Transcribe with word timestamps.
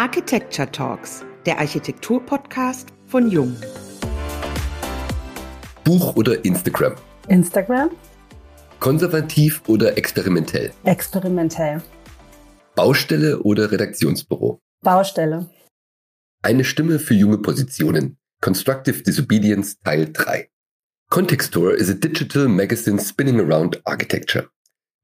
Architecture 0.00 0.66
Talks, 0.72 1.26
der 1.44 1.58
Architektur-Podcast 1.58 2.88
von 3.06 3.30
Jung. 3.30 3.54
Buch 5.84 6.16
oder 6.16 6.42
Instagram? 6.42 6.94
Instagram. 7.28 7.90
Konservativ 8.78 9.60
oder 9.66 9.98
experimentell? 9.98 10.72
Experimentell. 10.84 11.82
Baustelle 12.74 13.42
oder 13.42 13.70
Redaktionsbüro? 13.70 14.58
Baustelle. 14.82 15.50
Eine 16.40 16.64
Stimme 16.64 16.98
für 16.98 17.12
junge 17.12 17.36
Positionen. 17.36 18.16
Constructive 18.40 19.02
Disobedience 19.02 19.80
Teil 19.84 20.10
3. 20.10 20.48
Contextor 21.10 21.74
is 21.74 21.90
a 21.90 21.94
digital 21.94 22.48
magazine 22.48 22.98
spinning 22.98 23.38
around 23.38 23.82
architecture. 23.84 24.48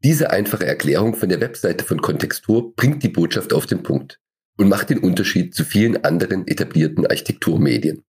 Diese 0.02 0.30
einfache 0.30 0.64
Erklärung 0.64 1.14
von 1.14 1.28
der 1.28 1.42
Webseite 1.42 1.84
von 1.84 2.00
Contextur 2.00 2.74
bringt 2.74 3.02
die 3.02 3.10
Botschaft 3.10 3.52
auf 3.52 3.66
den 3.66 3.82
Punkt 3.82 4.18
und 4.56 4.68
macht 4.68 4.90
den 4.90 4.98
Unterschied 4.98 5.54
zu 5.54 5.64
vielen 5.64 6.04
anderen 6.04 6.46
etablierten 6.46 7.06
Architekturmedien. 7.06 8.02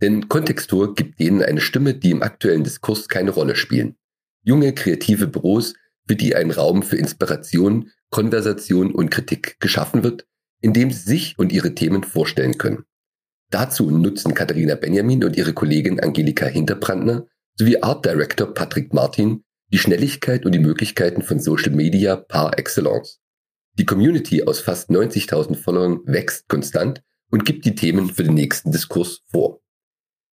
Denn 0.00 0.28
Kontextur 0.28 0.94
gibt 0.94 1.20
denen 1.20 1.42
eine 1.42 1.60
Stimme, 1.60 1.94
die 1.94 2.10
im 2.10 2.22
aktuellen 2.22 2.64
Diskurs 2.64 3.08
keine 3.08 3.30
Rolle 3.30 3.56
spielen. 3.56 3.96
Junge, 4.42 4.72
kreative 4.72 5.26
Büros, 5.26 5.74
für 6.06 6.16
die 6.16 6.34
ein 6.34 6.50
Raum 6.50 6.82
für 6.82 6.96
Inspiration, 6.96 7.90
Konversation 8.10 8.92
und 8.92 9.10
Kritik 9.10 9.58
geschaffen 9.60 10.02
wird, 10.02 10.26
in 10.60 10.72
dem 10.72 10.90
sie 10.90 11.08
sich 11.08 11.38
und 11.38 11.52
ihre 11.52 11.74
Themen 11.74 12.02
vorstellen 12.02 12.58
können. 12.58 12.84
Dazu 13.50 13.90
nutzen 13.90 14.34
Katharina 14.34 14.74
Benjamin 14.74 15.24
und 15.24 15.36
ihre 15.36 15.52
Kollegin 15.52 16.00
Angelika 16.00 16.46
Hinterbrandner 16.46 17.26
sowie 17.56 17.82
Art 17.82 18.04
Director 18.04 18.52
Patrick 18.52 18.92
Martin 18.92 19.44
die 19.72 19.78
Schnelligkeit 19.78 20.44
und 20.44 20.52
die 20.52 20.60
Möglichkeiten 20.60 21.22
von 21.22 21.40
Social 21.40 21.72
Media 21.72 22.16
par 22.16 22.58
excellence. 22.58 23.20
Die 23.76 23.86
Community 23.86 24.44
aus 24.44 24.60
fast 24.60 24.90
90.000 24.90 25.56
Followern 25.56 26.00
wächst 26.04 26.48
konstant 26.48 27.02
und 27.32 27.44
gibt 27.44 27.64
die 27.64 27.74
Themen 27.74 28.08
für 28.08 28.22
den 28.22 28.34
nächsten 28.34 28.70
Diskurs 28.70 29.22
vor. 29.26 29.58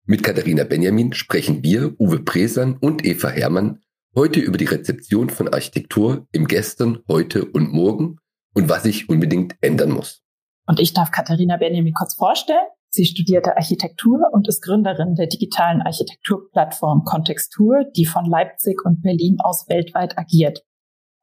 Mit 0.06 0.22
Katharina 0.22 0.62
Benjamin 0.62 1.12
sprechen 1.14 1.64
wir, 1.64 1.98
Uwe 1.98 2.20
Presan 2.20 2.76
und 2.76 3.04
Eva 3.04 3.30
Herrmann, 3.30 3.80
heute 4.14 4.38
über 4.38 4.56
die 4.56 4.66
Rezeption 4.66 5.30
von 5.30 5.48
Architektur 5.48 6.28
im 6.30 6.46
Gestern, 6.46 7.00
heute 7.08 7.44
und 7.46 7.72
morgen 7.72 8.18
und 8.54 8.68
was 8.68 8.84
sich 8.84 9.08
unbedingt 9.08 9.56
ändern 9.60 9.90
muss. 9.90 10.22
Und 10.68 10.78
ich 10.78 10.94
darf 10.94 11.10
Katharina 11.10 11.56
Benjamin 11.56 11.92
kurz 11.92 12.14
vorstellen. 12.14 12.68
Sie 12.88 13.04
studierte 13.04 13.56
Architektur 13.56 14.28
und 14.30 14.46
ist 14.46 14.62
Gründerin 14.62 15.16
der 15.16 15.26
digitalen 15.26 15.82
Architekturplattform 15.82 17.02
Kontextur, 17.02 17.84
die 17.96 18.06
von 18.06 18.26
Leipzig 18.26 18.84
und 18.84 19.02
Berlin 19.02 19.38
aus 19.40 19.68
weltweit 19.68 20.16
agiert. 20.16 20.62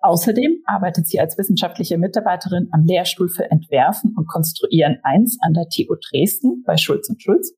Außerdem 0.04 0.64
arbeitet 0.66 1.08
sie 1.08 1.20
als 1.20 1.38
wissenschaftliche 1.38 2.00
Mitarbeiterin 2.00 2.70
am 2.72 2.84
Lehrstuhl 2.86 3.30
für 3.30 3.50
Entwerfen 3.52 4.16
und 4.18 4.28
Konstruieren 4.28 4.98
1 5.04 5.38
an 5.42 5.54
der 5.54 5.68
TU 5.70 5.96
Dresden 5.96 6.64
bei 6.66 6.76
Schulz 6.78 7.08
und 7.10 7.22
Schulz 7.22 7.54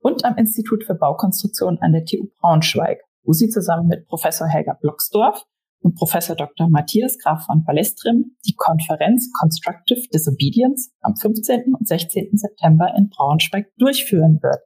und 0.00 0.24
am 0.24 0.36
Institut 0.36 0.82
für 0.84 0.96
Baukonstruktion 0.96 1.78
an 1.80 1.92
der 1.92 2.04
TU 2.04 2.26
Braunschweig, 2.40 3.02
wo 3.22 3.32
sie 3.32 3.48
zusammen 3.48 3.86
mit 3.86 4.08
Professor 4.08 4.48
Helga 4.48 4.76
Blocksdorf 4.80 5.44
und 5.80 5.94
Professor 5.94 6.34
Dr. 6.34 6.68
Matthias 6.68 7.18
Graf 7.18 7.46
von 7.46 7.62
Balestrim 7.62 8.36
die 8.44 8.54
Konferenz 8.56 9.30
Constructive 9.38 10.08
Disobedience 10.12 10.90
am 11.02 11.14
15. 11.14 11.72
und 11.78 11.86
16. 11.86 12.36
September 12.36 12.92
in 12.96 13.10
Braunschweig 13.10 13.70
durchführen 13.78 14.40
wird. 14.42 14.58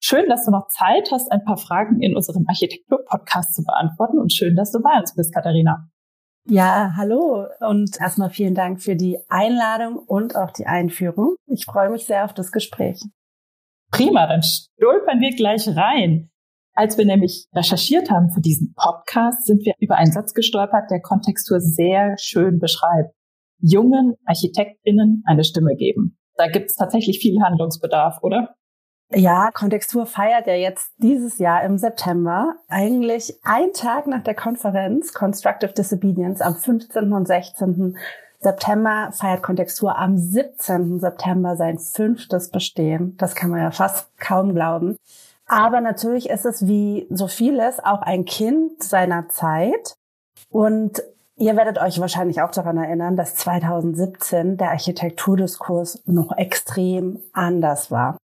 Schön, 0.00 0.28
dass 0.28 0.44
du 0.44 0.52
noch 0.52 0.68
Zeit 0.68 1.10
hast, 1.10 1.32
ein 1.32 1.44
paar 1.44 1.56
Fragen 1.56 2.00
in 2.00 2.14
unserem 2.14 2.44
Architektur-Podcast 2.46 3.54
zu 3.54 3.64
beantworten 3.64 4.18
und 4.20 4.32
schön, 4.32 4.54
dass 4.54 4.70
du 4.70 4.80
bei 4.80 5.00
uns 5.00 5.14
bist, 5.16 5.34
Katharina. 5.34 5.88
Ja, 6.46 6.92
hallo 6.96 7.46
und 7.60 7.98
erstmal 7.98 8.28
vielen 8.28 8.54
Dank 8.54 8.82
für 8.82 8.96
die 8.96 9.18
Einladung 9.30 9.96
und 9.96 10.36
auch 10.36 10.50
die 10.50 10.66
Einführung. 10.66 11.36
Ich 11.46 11.64
freue 11.64 11.88
mich 11.88 12.04
sehr 12.04 12.26
auf 12.26 12.34
das 12.34 12.52
Gespräch. 12.52 13.00
Prima, 13.90 14.26
dann 14.26 14.42
stolpern 14.42 15.20
wir 15.20 15.34
gleich 15.34 15.66
rein. 15.68 16.30
Als 16.74 16.98
wir 16.98 17.06
nämlich 17.06 17.46
recherchiert 17.54 18.10
haben 18.10 18.30
für 18.30 18.42
diesen 18.42 18.74
Podcast, 18.74 19.46
sind 19.46 19.64
wir 19.64 19.72
über 19.78 19.96
einen 19.96 20.12
Satz 20.12 20.34
gestolpert, 20.34 20.90
der 20.90 21.00
Kontextur 21.00 21.60
sehr 21.60 22.16
schön 22.18 22.58
beschreibt. 22.58 23.14
Jungen 23.60 24.16
ArchitektInnen 24.26 25.22
eine 25.24 25.44
Stimme 25.44 25.76
geben. 25.76 26.18
Da 26.36 26.48
gibt 26.48 26.70
es 26.70 26.76
tatsächlich 26.76 27.20
viel 27.20 27.40
Handlungsbedarf, 27.40 28.18
oder? 28.22 28.54
Ja, 29.10 29.50
Kontextur 29.52 30.06
feiert 30.06 30.46
ja 30.46 30.54
jetzt 30.54 30.92
dieses 30.96 31.38
Jahr 31.38 31.62
im 31.62 31.78
September, 31.78 32.56
eigentlich 32.68 33.38
ein 33.44 33.72
Tag 33.72 34.06
nach 34.06 34.22
der 34.22 34.34
Konferenz 34.34 35.12
Constructive 35.12 35.72
Disobedience 35.72 36.40
am 36.40 36.56
15. 36.56 37.12
und 37.12 37.26
16. 37.26 37.96
September 38.40 39.10
feiert 39.12 39.42
Kontextur 39.42 39.96
am 39.96 40.18
17. 40.18 41.00
September 41.00 41.56
sein 41.56 41.78
fünftes 41.78 42.50
Bestehen. 42.50 43.16
Das 43.16 43.34
kann 43.34 43.50
man 43.50 43.60
ja 43.60 43.70
fast 43.70 44.08
kaum 44.18 44.54
glauben. 44.54 44.96
Aber 45.46 45.80
natürlich 45.80 46.28
ist 46.28 46.44
es 46.44 46.66
wie 46.66 47.06
so 47.10 47.28
vieles 47.28 47.78
auch 47.82 48.02
ein 48.02 48.24
Kind 48.24 48.82
seiner 48.82 49.28
Zeit. 49.28 49.94
Und 50.50 51.02
ihr 51.36 51.56
werdet 51.56 51.78
euch 51.78 52.00
wahrscheinlich 52.00 52.42
auch 52.42 52.50
daran 52.50 52.78
erinnern, 52.78 53.16
dass 53.16 53.34
2017 53.36 54.56
der 54.56 54.70
Architekturdiskurs 54.70 56.02
noch 56.06 56.36
extrem 56.36 57.20
anders 57.32 57.90
war 57.90 58.16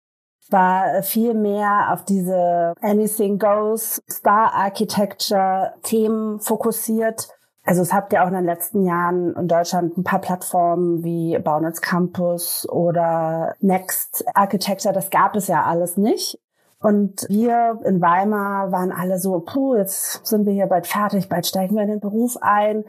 war 0.49 1.03
viel 1.03 1.33
mehr 1.33 1.93
auf 1.93 2.05
diese 2.05 2.73
Anything 2.81 3.39
Goes, 3.39 4.01
Star 4.09 4.53
Architecture 4.53 5.73
Themen 5.83 6.39
fokussiert. 6.39 7.29
Also 7.65 7.81
es 7.81 7.93
habt 7.93 8.13
ihr 8.13 8.23
auch 8.23 8.27
in 8.27 8.33
den 8.33 8.45
letzten 8.45 8.85
Jahren 8.85 9.35
in 9.35 9.47
Deutschland 9.47 9.97
ein 9.97 10.03
paar 10.03 10.19
Plattformen 10.19 11.03
wie 11.03 11.37
Baunetz 11.37 11.81
Campus 11.81 12.67
oder 12.69 13.53
Next 13.59 14.25
Architecture, 14.33 14.93
das 14.93 15.09
gab 15.09 15.35
es 15.35 15.47
ja 15.47 15.63
alles 15.63 15.97
nicht. 15.97 16.39
Und 16.81 17.25
wir 17.27 17.79
in 17.83 18.01
Weimar 18.01 18.71
waren 18.71 18.91
alle 18.91 19.19
so, 19.19 19.39
puh, 19.41 19.75
jetzt 19.75 20.25
sind 20.25 20.45
wir 20.45 20.53
hier 20.53 20.67
bald 20.67 20.87
fertig, 20.87 21.27
bald 21.27 21.45
steigen 21.45 21.75
wir 21.75 21.83
in 21.83 21.89
den 21.89 21.99
Beruf 21.99 22.37
ein. 22.41 22.85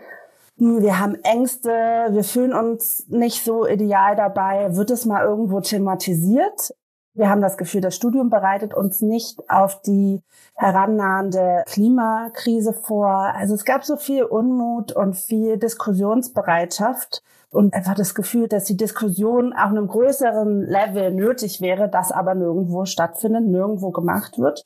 Hm, 0.59 0.81
wir 0.81 1.01
haben 1.01 1.17
Ängste, 1.25 1.71
wir 2.11 2.23
fühlen 2.23 2.55
uns 2.55 3.05
nicht 3.09 3.45
so 3.45 3.67
ideal 3.67 4.15
dabei. 4.15 4.77
Wird 4.77 4.91
es 4.91 5.07
mal 5.07 5.25
irgendwo 5.25 5.61
thematisiert? 5.61 6.73
Wir 7.15 7.29
haben 7.29 7.41
das 7.41 7.57
Gefühl, 7.57 7.81
das 7.81 7.97
Studium 7.97 8.31
bereitet 8.31 8.73
uns 8.73 9.01
nicht 9.01 9.39
auf 9.51 9.83
die 9.83 10.23
herannahende 10.55 11.65
Klimakrise 11.67 12.73
vor. 12.73 13.11
Also 13.11 13.55
es 13.55 13.65
gab 13.65 13.85
so 13.85 13.97
viel 13.97 14.23
Unmut 14.23 14.93
und 14.93 15.17
viel 15.17 15.59
Diskussionsbereitschaft 15.59 17.23
und 17.51 17.75
einfach 17.75 17.95
das 17.95 18.15
Gefühl, 18.15 18.47
dass 18.47 18.65
die 18.65 18.77
Diskussion 18.77 19.53
auf 19.53 19.71
einem 19.71 19.89
größeren 19.89 20.63
Level 20.63 21.11
nötig 21.13 21.61
wäre, 21.61 21.89
das 21.89 22.13
aber 22.13 22.35
nirgendwo 22.35 22.85
stattfindet, 22.85 23.45
nirgendwo 23.45 23.91
gemacht 23.91 24.39
wird. 24.39 24.65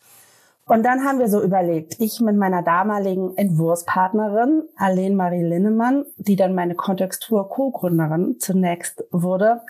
Und 0.67 0.83
dann 0.85 1.05
haben 1.05 1.19
wir 1.19 1.29
so 1.29 1.43
überlegt, 1.43 1.97
ich 1.99 2.21
mit 2.21 2.37
meiner 2.37 2.63
damaligen 2.63 3.37
Entwurfspartnerin, 3.37 4.63
Aline 4.77 5.15
Marie 5.15 5.43
Linnemann, 5.43 6.05
die 6.17 6.37
dann 6.37 6.55
meine 6.55 6.75
Kontextur-Co-Gründerin 6.75 8.37
zunächst 8.39 9.05
wurde, 9.11 9.61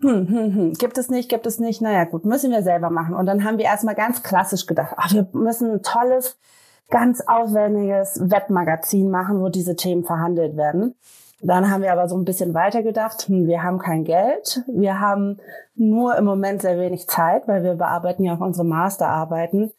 hm, 0.00 0.28
hm, 0.28 0.54
hm, 0.54 0.72
gibt 0.74 0.96
es 0.98 1.10
nicht, 1.10 1.28
gibt 1.28 1.46
es 1.46 1.58
nicht, 1.58 1.82
naja 1.82 2.04
gut, 2.04 2.24
müssen 2.24 2.50
wir 2.50 2.62
selber 2.62 2.90
machen. 2.90 3.14
Und 3.14 3.26
dann 3.26 3.44
haben 3.44 3.58
wir 3.58 3.66
erstmal 3.66 3.94
ganz 3.94 4.22
klassisch 4.22 4.66
gedacht, 4.66 4.94
ach, 4.96 5.12
wir 5.12 5.28
müssen 5.32 5.70
ein 5.70 5.82
tolles, 5.82 6.38
ganz 6.88 7.20
aufwendiges 7.26 8.18
Webmagazin 8.22 9.10
machen, 9.10 9.40
wo 9.40 9.48
diese 9.48 9.76
Themen 9.76 10.04
verhandelt 10.04 10.56
werden. 10.56 10.94
Dann 11.42 11.70
haben 11.70 11.82
wir 11.82 11.92
aber 11.92 12.08
so 12.08 12.16
ein 12.16 12.24
bisschen 12.24 12.52
weiter 12.54 12.82
gedacht, 12.82 13.28
hm, 13.28 13.46
wir 13.46 13.62
haben 13.62 13.78
kein 13.78 14.04
Geld, 14.04 14.62
wir 14.66 15.00
haben 15.00 15.38
nur 15.74 16.16
im 16.16 16.24
Moment 16.24 16.62
sehr 16.62 16.78
wenig 16.78 17.06
Zeit, 17.08 17.48
weil 17.48 17.62
wir 17.62 17.74
bearbeiten 17.74 18.24
ja 18.24 18.34
auch 18.34 18.40
unsere 18.40 18.66
Masterarbeiten. 18.66 19.72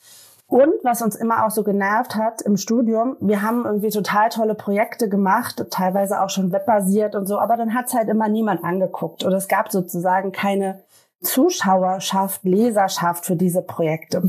Und 0.52 0.84
was 0.84 1.02
uns 1.02 1.16
immer 1.16 1.46
auch 1.46 1.50
so 1.50 1.64
genervt 1.64 2.18
hat 2.18 2.42
im 2.42 2.58
Studium, 2.58 3.16
wir 3.22 3.42
haben 3.42 3.64
irgendwie 3.64 3.90
total 3.90 4.28
tolle 4.28 4.54
Projekte 4.54 5.08
gemacht, 5.08 5.66
teilweise 5.72 6.22
auch 6.22 6.30
schon 6.30 6.52
webbasiert 6.52 7.16
und 7.16 7.26
so, 7.26 7.40
aber 7.40 7.56
dann 7.56 7.74
hat's 7.74 7.94
halt 7.94 8.10
immer 8.10 8.28
niemand 8.28 8.62
angeguckt. 8.66 9.24
Und 9.24 9.32
es 9.32 9.48
gab 9.48 9.72
sozusagen 9.72 10.34
keine 10.34 10.84
Zuschauerschaft, 11.22 12.44
Leserschaft 12.44 13.26
für 13.26 13.38
diese 13.38 13.62
Projekte. 13.62 14.24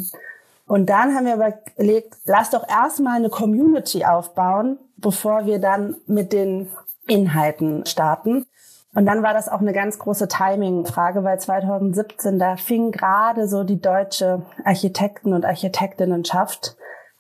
Und 0.69 0.91
dann 0.91 1.13
haben 1.13 1.27
wir 1.27 1.35
überlegt, 1.35 2.15
lass 2.25 2.51
doch 2.51 2.69
erstmal 2.69 3.17
eine 3.17 3.29
Community 3.29 4.05
aufbauen, 4.05 4.79
bevor 4.99 5.45
wir 5.47 5.59
dann 5.59 5.97
mit 6.07 6.33
den 6.33 6.71
Inhalten 7.09 7.85
starten. 7.85 8.47
Und 8.95 9.07
dann 9.07 9.23
war 9.23 9.33
das 9.33 9.49
auch 9.49 9.61
eine 9.61 9.73
ganz 9.73 9.99
große 9.99 10.29
Timing-Frage, 10.29 11.25
weil 11.25 11.41
2017, 11.41 12.39
da 12.39 12.57
fing 12.57 12.93
gerade 12.93 13.49
so 13.49 13.65
die 13.65 13.81
deutsche 13.81 14.43
Architekten- 14.65 15.33
und 15.33 15.47
Architektinnenschaft 15.47 16.77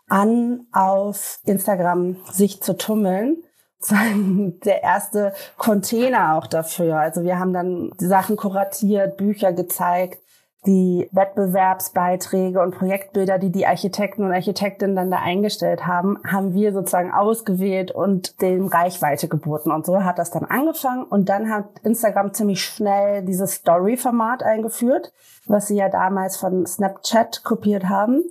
an, 0.06 0.66
auf 0.72 1.40
Instagram 1.44 2.16
sich 2.30 2.62
zu 2.62 2.76
tummeln. 2.76 3.42
Der 3.90 4.82
erste 4.82 5.32
Container 5.56 6.36
auch 6.36 6.46
dafür. 6.46 7.00
Also 7.00 7.24
wir 7.24 7.38
haben 7.38 7.52
dann 7.52 7.90
Sachen 7.98 8.36
kuratiert, 8.36 9.16
Bücher 9.16 9.52
gezeigt, 9.52 10.22
die 10.66 11.08
Wettbewerbsbeiträge 11.10 12.60
und 12.60 12.76
Projektbilder, 12.76 13.38
die 13.38 13.50
die 13.50 13.66
Architekten 13.66 14.24
und 14.24 14.32
Architektinnen 14.32 14.94
dann 14.94 15.10
da 15.10 15.18
eingestellt 15.18 15.86
haben, 15.86 16.18
haben 16.24 16.54
wir 16.54 16.72
sozusagen 16.72 17.12
ausgewählt 17.12 17.90
und 17.90 18.40
dem 18.40 18.68
Reichweite 18.68 19.26
geboten. 19.26 19.72
Und 19.72 19.84
so 19.84 20.04
hat 20.04 20.18
das 20.18 20.30
dann 20.30 20.44
angefangen. 20.44 21.02
Und 21.04 21.28
dann 21.28 21.50
hat 21.50 21.64
Instagram 21.82 22.32
ziemlich 22.32 22.62
schnell 22.62 23.24
dieses 23.24 23.54
Story-Format 23.54 24.44
eingeführt, 24.44 25.12
was 25.46 25.66
sie 25.66 25.76
ja 25.76 25.88
damals 25.88 26.36
von 26.36 26.64
Snapchat 26.64 27.42
kopiert 27.42 27.88
haben. 27.88 28.22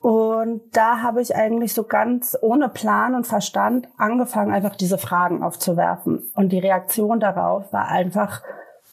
Und 0.00 0.62
da 0.72 1.00
habe 1.00 1.22
ich 1.22 1.36
eigentlich 1.36 1.74
so 1.74 1.84
ganz 1.84 2.36
ohne 2.40 2.68
Plan 2.68 3.14
und 3.14 3.24
Verstand 3.24 3.86
angefangen, 3.96 4.52
einfach 4.52 4.74
diese 4.74 4.98
Fragen 4.98 5.44
aufzuwerfen. 5.44 6.28
Und 6.34 6.50
die 6.50 6.58
Reaktion 6.58 7.20
darauf 7.20 7.72
war 7.72 7.86
einfach 7.86 8.42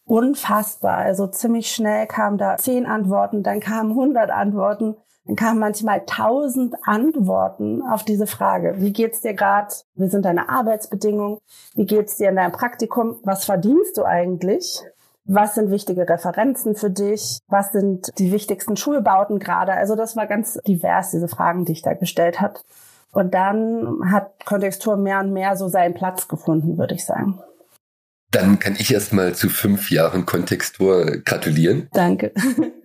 unfassbar. 0.05 0.97
Also 0.97 1.27
ziemlich 1.27 1.71
schnell 1.71 2.07
kamen 2.07 2.37
da 2.37 2.57
zehn 2.57 2.85
Antworten, 2.85 3.43
dann 3.43 3.59
kamen 3.59 3.93
hundert 3.93 4.31
Antworten, 4.31 4.95
dann 5.25 5.35
kamen 5.35 5.59
manchmal 5.59 6.03
tausend 6.05 6.75
Antworten 6.85 7.83
auf 7.83 8.03
diese 8.03 8.25
Frage. 8.25 8.75
Wie 8.77 8.91
geht's 8.91 9.21
dir 9.21 9.35
gerade? 9.35 9.75
Wie 9.93 10.07
sind 10.07 10.25
deine 10.25 10.49
Arbeitsbedingungen? 10.49 11.37
Wie 11.75 11.85
geht's 11.85 12.17
dir 12.17 12.29
in 12.29 12.35
deinem 12.35 12.51
Praktikum? 12.51 13.19
Was 13.23 13.45
verdienst 13.45 13.97
du 13.97 14.03
eigentlich? 14.03 14.81
Was 15.25 15.53
sind 15.53 15.69
wichtige 15.69 16.09
Referenzen 16.09 16.73
für 16.73 16.89
dich? 16.89 17.37
Was 17.47 17.71
sind 17.71 18.09
die 18.17 18.31
wichtigsten 18.31 18.77
Schulbauten 18.77 19.37
gerade? 19.37 19.73
Also 19.73 19.95
das 19.95 20.15
war 20.15 20.25
ganz 20.25 20.59
divers, 20.65 21.11
diese 21.11 21.27
Fragen, 21.27 21.65
die 21.65 21.73
ich 21.73 21.83
da 21.83 21.93
gestellt 21.93 22.41
hat. 22.41 22.65
Und 23.11 23.35
dann 23.35 24.11
hat 24.11 24.43
Kontextur 24.45 24.97
mehr 24.97 25.19
und 25.19 25.31
mehr 25.31 25.55
so 25.55 25.67
seinen 25.67 25.93
Platz 25.93 26.27
gefunden, 26.27 26.79
würde 26.79 26.95
ich 26.95 27.05
sagen. 27.05 27.39
Dann 28.31 28.59
kann 28.59 28.75
ich 28.77 28.93
erstmal 28.93 29.33
zu 29.33 29.49
fünf 29.49 29.89
Jahren 29.89 30.25
Kontextur 30.25 31.21
gratulieren. 31.25 31.87
Danke. 31.93 32.31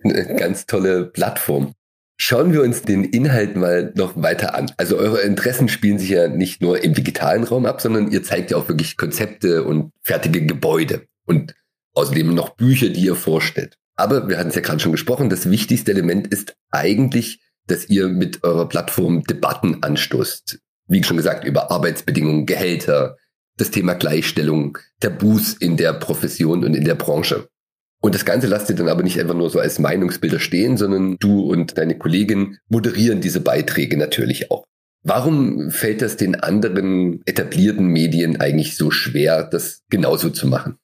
Eine 0.03 0.35
ganz 0.35 0.65
tolle 0.65 1.05
Plattform. 1.05 1.73
Schauen 2.17 2.53
wir 2.53 2.61
uns 2.63 2.81
den 2.81 3.03
Inhalt 3.03 3.55
mal 3.55 3.91
noch 3.95 4.13
weiter 4.15 4.55
an. 4.55 4.71
Also 4.77 4.97
eure 4.97 5.21
Interessen 5.21 5.67
spielen 5.67 5.99
sich 5.99 6.09
ja 6.09 6.29
nicht 6.29 6.61
nur 6.61 6.81
im 6.83 6.93
digitalen 6.93 7.43
Raum 7.43 7.65
ab, 7.65 7.81
sondern 7.81 8.09
ihr 8.09 8.23
zeigt 8.23 8.51
ja 8.51 8.57
auch 8.57 8.69
wirklich 8.69 8.95
Konzepte 8.95 9.65
und 9.65 9.91
fertige 10.01 10.45
Gebäude 10.45 11.03
und 11.25 11.53
außerdem 11.93 12.33
noch 12.33 12.55
Bücher, 12.55 12.89
die 12.89 13.01
ihr 13.01 13.15
vorstellt. 13.15 13.77
Aber 13.95 14.29
wir 14.29 14.37
hatten 14.37 14.49
es 14.49 14.55
ja 14.55 14.61
gerade 14.61 14.79
schon 14.79 14.91
gesprochen, 14.93 15.29
das 15.29 15.49
wichtigste 15.49 15.91
Element 15.91 16.27
ist 16.27 16.55
eigentlich, 16.71 17.41
dass 17.67 17.89
ihr 17.89 18.07
mit 18.07 18.43
eurer 18.43 18.69
Plattform 18.69 19.23
Debatten 19.23 19.83
anstoßt. 19.83 20.59
Wie 20.87 21.03
schon 21.03 21.17
gesagt, 21.17 21.45
über 21.45 21.71
Arbeitsbedingungen, 21.71 22.45
Gehälter, 22.45 23.17
das 23.57 23.71
Thema 23.71 23.93
Gleichstellung, 23.93 24.77
Tabus 24.99 25.53
in 25.53 25.77
der 25.77 25.93
Profession 25.93 26.63
und 26.63 26.73
in 26.73 26.85
der 26.85 26.95
Branche. 26.95 27.47
Und 28.01 28.13
das 28.13 28.25
Ganze 28.25 28.47
lasst 28.47 28.69
ihr 28.69 28.75
dann 28.75 28.89
aber 28.89 29.03
nicht 29.03 29.19
einfach 29.19 29.33
nur 29.33 29.49
so 29.49 29.59
als 29.59 29.79
Meinungsbilder 29.79 30.39
stehen, 30.39 30.77
sondern 30.77 31.17
du 31.19 31.41
und 31.41 31.77
deine 31.77 31.97
Kollegin 31.97 32.59
moderieren 32.67 33.21
diese 33.21 33.39
Beiträge 33.39 33.97
natürlich 33.97 34.51
auch. 34.51 34.65
Warum 35.01 35.71
fällt 35.71 36.01
das 36.01 36.17
den 36.17 36.35
anderen 36.35 37.21
etablierten 37.25 37.87
Medien 37.87 38.41
eigentlich 38.41 38.75
so 38.75 38.91
schwer, 38.91 39.43
das 39.43 39.83
genauso 39.89 40.29
zu 40.29 40.47
machen? 40.47 40.77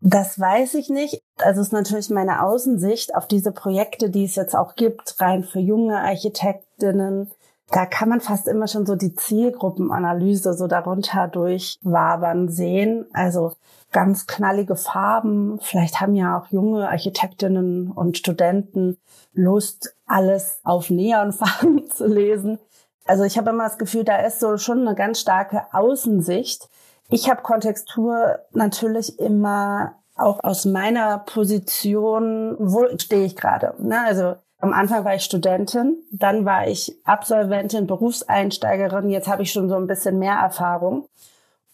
Das 0.00 0.38
weiß 0.38 0.74
ich 0.74 0.90
nicht. 0.90 1.22
Also 1.38 1.60
es 1.60 1.68
ist 1.68 1.72
natürlich 1.72 2.10
meine 2.10 2.42
Außensicht 2.42 3.14
auf 3.14 3.26
diese 3.26 3.52
Projekte, 3.52 4.10
die 4.10 4.24
es 4.24 4.34
jetzt 4.36 4.54
auch 4.54 4.74
gibt, 4.74 5.18
rein 5.18 5.44
für 5.44 5.60
junge 5.60 5.98
Architektinnen, 5.98 7.30
da 7.74 7.86
kann 7.86 8.08
man 8.08 8.20
fast 8.20 8.46
immer 8.46 8.68
schon 8.68 8.86
so 8.86 8.94
die 8.94 9.16
Zielgruppenanalyse 9.16 10.54
so 10.54 10.68
darunter 10.68 11.26
durchwabern 11.26 12.48
sehen. 12.48 13.06
Also 13.12 13.54
ganz 13.90 14.28
knallige 14.28 14.76
Farben. 14.76 15.58
Vielleicht 15.60 16.00
haben 16.00 16.14
ja 16.14 16.38
auch 16.38 16.46
junge 16.52 16.88
Architektinnen 16.88 17.90
und 17.90 18.16
Studenten 18.16 18.98
Lust, 19.32 19.96
alles 20.06 20.60
auf 20.62 20.88
Neonfarben 20.88 21.90
zu 21.90 22.06
lesen. 22.06 22.60
Also 23.06 23.24
ich 23.24 23.36
habe 23.38 23.50
immer 23.50 23.64
das 23.64 23.78
Gefühl, 23.78 24.04
da 24.04 24.18
ist 24.18 24.38
so 24.38 24.56
schon 24.56 24.86
eine 24.86 24.94
ganz 24.94 25.18
starke 25.18 25.62
Außensicht. 25.72 26.68
Ich 27.08 27.28
habe 27.28 27.42
Kontextur 27.42 28.38
natürlich 28.52 29.18
immer 29.18 29.96
auch 30.14 30.38
aus 30.44 30.64
meiner 30.64 31.18
Position, 31.18 32.54
wo 32.60 32.86
stehe 32.98 33.24
ich 33.24 33.34
gerade? 33.34 33.74
Ne? 33.78 34.00
Also 34.06 34.36
am 34.64 34.72
Anfang 34.72 35.04
war 35.04 35.14
ich 35.14 35.24
Studentin, 35.24 35.98
dann 36.10 36.46
war 36.46 36.66
ich 36.66 36.98
Absolventin, 37.04 37.86
Berufseinsteigerin, 37.86 39.10
jetzt 39.10 39.28
habe 39.28 39.42
ich 39.42 39.52
schon 39.52 39.68
so 39.68 39.76
ein 39.76 39.86
bisschen 39.86 40.18
mehr 40.18 40.36
Erfahrung. 40.36 41.06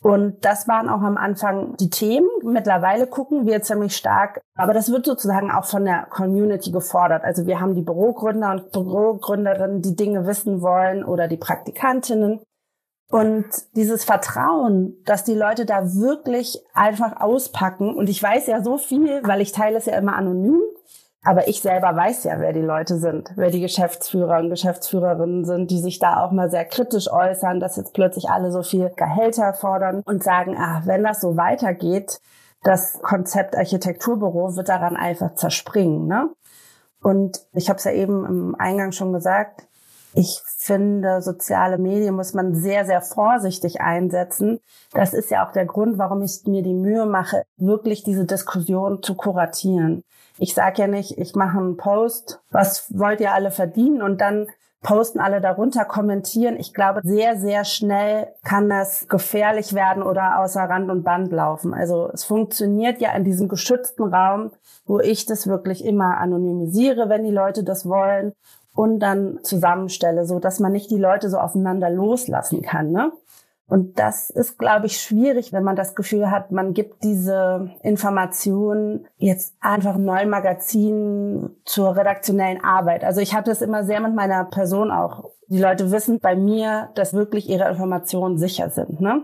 Und 0.03 0.45
das 0.45 0.67
waren 0.67 0.89
auch 0.89 1.03
am 1.03 1.17
Anfang 1.17 1.77
die 1.77 1.91
Themen. 1.91 2.27
Mittlerweile 2.43 3.07
gucken 3.07 3.47
wir 3.47 3.63
ziemlich 3.63 3.95
stark, 3.97 4.41
aber 4.57 4.73
das 4.73 4.91
wird 4.91 5.05
sozusagen 5.05 5.51
auch 5.53 5.67
von 5.67 5.85
der 5.85 6.07
Community 6.11 6.73
gefordert. 6.73 7.23
Also 7.23 7.47
wir 7.47 7.61
haben 7.61 7.75
die 7.75 7.83
Bürogründer 7.83 8.51
und 8.51 8.73
Bürogründerinnen, 8.73 9.83
die 9.83 9.95
Dinge 9.95 10.27
wissen 10.27 10.61
wollen 10.61 11.05
oder 11.05 11.29
die 11.29 11.37
Praktikantinnen. 11.37 12.41
Und 13.11 13.47
dieses 13.77 14.05
Vertrauen, 14.05 14.97
dass 15.05 15.23
die 15.23 15.35
Leute 15.35 15.65
da 15.65 15.95
wirklich 15.95 16.61
einfach 16.75 17.21
auspacken. 17.21 17.95
Und 17.95 18.09
ich 18.09 18.23
weiß 18.23 18.47
ja 18.49 18.63
so 18.63 18.79
viel, 18.79 19.21
weil 19.25 19.41
ich 19.41 19.53
teile 19.53 19.77
es 19.77 19.87
ja 19.87 19.97
immer 19.97 20.17
anonym. 20.17 20.61
Aber 21.23 21.49
ich 21.49 21.61
selber 21.61 21.95
weiß 21.95 22.25
ja, 22.25 22.41
wer 22.41 22.55
die 22.55 22.63
Leute 22.63 22.97
sind, 22.97 23.31
wer 23.37 23.51
die 23.51 23.61
Geschäftsführer 23.61 24.39
und 24.39 24.49
Geschäftsführerinnen 24.49 25.45
sind, 25.45 25.71
die 25.71 25.81
sich 25.81 25.99
da 25.99 26.25
auch 26.25 26.31
mal 26.31 26.51
sehr 26.51 26.65
kritisch 26.65 27.13
äußern, 27.13 27.61
dass 27.61 27.77
jetzt 27.77 27.93
plötzlich 27.93 28.31
alle 28.31 28.51
so 28.51 28.63
viel 28.63 28.91
Gehälter 28.97 29.53
fordern 29.53 30.03
und 30.07 30.25
sagen, 30.25 30.57
ah, 30.59 30.83
wenn 30.87 31.03
das 31.03 31.21
so 31.21 31.37
weitergeht, 31.37 32.21
das 32.63 33.01
Konzept 33.03 33.55
Architekturbüro 33.55 34.57
wird 34.57 34.71
daran 34.71 34.97
einfach 34.97 35.35
zerspringen. 35.35 36.07
Ne? 36.07 36.31
Und 37.03 37.47
ich 37.53 37.69
habe 37.69 37.79
es 37.79 37.85
ja 37.85 37.93
eben 37.93 38.25
im 38.25 38.55
Eingang 38.59 38.93
schon 38.93 39.13
gesagt, 39.13 39.67
ich 40.13 40.43
finde, 40.57 41.23
soziale 41.23 41.79
Medien 41.79 42.17
muss 42.17 42.35
man 42.35 42.55
sehr, 42.55 42.85
sehr 42.85 43.01
vorsichtig 43.01 43.81
einsetzen. 43.81 44.59
Das 44.93 45.15
ist 45.15 45.31
ja 45.31 45.47
auch 45.47 45.53
der 45.53 45.67
Grund, 45.67 45.99
warum 45.99 46.23
ich 46.23 46.43
mir 46.47 46.63
die 46.63 46.75
Mühe 46.75 47.07
mache, 47.07 47.45
wirklich 47.57 48.03
diese 48.03 48.25
Diskussion 48.25 49.03
zu 49.03 49.15
kuratieren. 49.15 50.03
Ich 50.41 50.55
sage 50.55 50.81
ja 50.83 50.89
nicht, 50.89 51.19
ich 51.19 51.35
mache 51.35 51.59
einen 51.59 51.77
Post, 51.77 52.41
was 52.51 52.87
wollt 52.97 53.21
ihr 53.21 53.35
alle 53.35 53.51
verdienen 53.51 54.01
und 54.01 54.23
dann 54.23 54.47
posten 54.83 55.21
alle 55.21 55.43
darunter, 55.43 55.85
kommentieren. 55.85 56.57
Ich 56.59 56.73
glaube, 56.73 57.03
sehr, 57.05 57.37
sehr 57.37 57.67
schnell 57.67 58.29
kann 58.43 58.71
das 58.71 59.07
gefährlich 59.09 59.75
werden 59.75 60.03
oder 60.03 60.39
außer 60.39 60.63
Rand 60.63 60.91
und 60.91 61.03
Band 61.03 61.31
laufen. 61.31 61.75
Also 61.75 62.09
es 62.15 62.25
funktioniert 62.25 63.03
ja 63.03 63.13
in 63.13 63.25
diesem 63.25 63.49
geschützten 63.49 64.05
Raum, 64.05 64.53
wo 64.87 64.99
ich 64.99 65.27
das 65.27 65.47
wirklich 65.47 65.85
immer 65.85 66.17
anonymisiere, 66.17 67.11
wenn 67.11 67.25
die 67.25 67.31
Leute 67.31 67.63
das 67.63 67.87
wollen 67.87 68.33
und 68.75 69.01
dann 69.01 69.41
zusammenstelle, 69.43 70.25
so 70.25 70.39
dass 70.39 70.59
man 70.59 70.73
nicht 70.73 70.91
die 70.91 70.97
Leute 70.97 71.29
so 71.29 71.37
aufeinander 71.37 71.91
loslassen 71.91 72.63
kann. 72.63 72.93
Ne? 72.93 73.13
Und 73.71 74.01
das 74.01 74.31
ist, 74.31 74.59
glaube 74.59 74.87
ich, 74.87 75.01
schwierig, 75.01 75.53
wenn 75.53 75.63
man 75.63 75.77
das 75.77 75.95
Gefühl 75.95 76.29
hat, 76.29 76.51
man 76.51 76.75
gibt 76.75 77.05
diese 77.05 77.71
Informationen 77.83 79.07
jetzt 79.17 79.55
einfach 79.61 79.97
neuen 79.97 80.29
Magazin 80.29 81.51
zur 81.65 81.97
redaktionellen 81.97 82.65
Arbeit. 82.65 83.05
Also 83.05 83.21
ich 83.21 83.33
habe 83.33 83.49
das 83.49 83.63
immer 83.63 83.85
sehr 83.85 84.01
mit 84.01 84.13
meiner 84.13 84.45
Person 84.45 84.91
auch. 84.91 85.31
Die 85.47 85.61
Leute 85.61 85.93
wissen 85.93 86.19
bei 86.19 86.35
mir, 86.35 86.89
dass 86.97 87.15
wirklich 87.15 87.49
ihre 87.49 87.69
Informationen 87.69 88.39
sicher 88.39 88.71
sind. 88.71 89.01
Ne? 89.01 89.23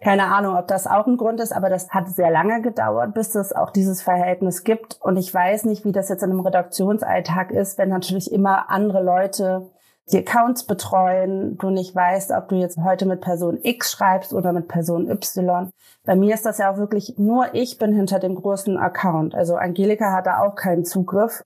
Keine 0.00 0.26
Ahnung, 0.26 0.56
ob 0.56 0.66
das 0.66 0.88
auch 0.88 1.06
ein 1.06 1.16
Grund 1.16 1.40
ist, 1.40 1.52
aber 1.52 1.70
das 1.70 1.90
hat 1.90 2.08
sehr 2.08 2.32
lange 2.32 2.62
gedauert, 2.62 3.14
bis 3.14 3.36
es 3.36 3.52
auch 3.52 3.70
dieses 3.70 4.02
Verhältnis 4.02 4.64
gibt. 4.64 4.98
Und 5.00 5.16
ich 5.16 5.32
weiß 5.32 5.66
nicht, 5.66 5.84
wie 5.84 5.92
das 5.92 6.08
jetzt 6.08 6.24
in 6.24 6.30
einem 6.30 6.40
Redaktionsalltag 6.40 7.52
ist, 7.52 7.78
wenn 7.78 7.90
natürlich 7.90 8.32
immer 8.32 8.70
andere 8.70 9.04
Leute 9.04 9.70
die 10.12 10.18
Accounts 10.18 10.66
betreuen, 10.66 11.56
du 11.56 11.70
nicht 11.70 11.94
weißt, 11.94 12.30
ob 12.32 12.48
du 12.48 12.56
jetzt 12.56 12.78
heute 12.78 13.06
mit 13.06 13.20
Person 13.20 13.58
X 13.62 13.92
schreibst 13.92 14.34
oder 14.34 14.52
mit 14.52 14.68
Person 14.68 15.08
Y. 15.08 15.70
Bei 16.04 16.14
mir 16.14 16.34
ist 16.34 16.44
das 16.44 16.58
ja 16.58 16.70
auch 16.70 16.76
wirklich 16.76 17.14
nur 17.16 17.54
ich 17.54 17.78
bin 17.78 17.94
hinter 17.94 18.18
dem 18.18 18.34
großen 18.34 18.76
Account. 18.76 19.34
Also 19.34 19.56
Angelika 19.56 20.12
hat 20.12 20.26
da 20.26 20.40
auch 20.40 20.56
keinen 20.56 20.84
Zugriff, 20.84 21.42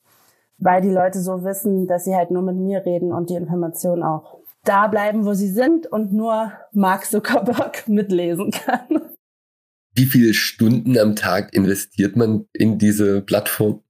weil 0.58 0.80
die 0.80 0.90
Leute 0.90 1.20
so 1.20 1.44
wissen, 1.44 1.86
dass 1.86 2.04
sie 2.04 2.16
halt 2.16 2.32
nur 2.32 2.42
mit 2.42 2.56
mir 2.56 2.84
reden 2.84 3.12
und 3.12 3.30
die 3.30 3.36
Informationen 3.36 4.02
auch 4.02 4.38
da 4.64 4.88
bleiben, 4.88 5.24
wo 5.24 5.34
sie 5.34 5.48
sind 5.48 5.86
und 5.86 6.12
nur 6.12 6.52
Mark 6.72 7.06
Zuckerberg 7.06 7.86
mitlesen 7.88 8.50
kann. 8.50 9.02
Wie 9.94 10.04
viele 10.04 10.34
Stunden 10.34 10.98
am 10.98 11.16
Tag 11.16 11.54
investiert 11.54 12.16
man 12.16 12.46
in 12.52 12.78
diese 12.78 13.22
Plattform? 13.22 13.82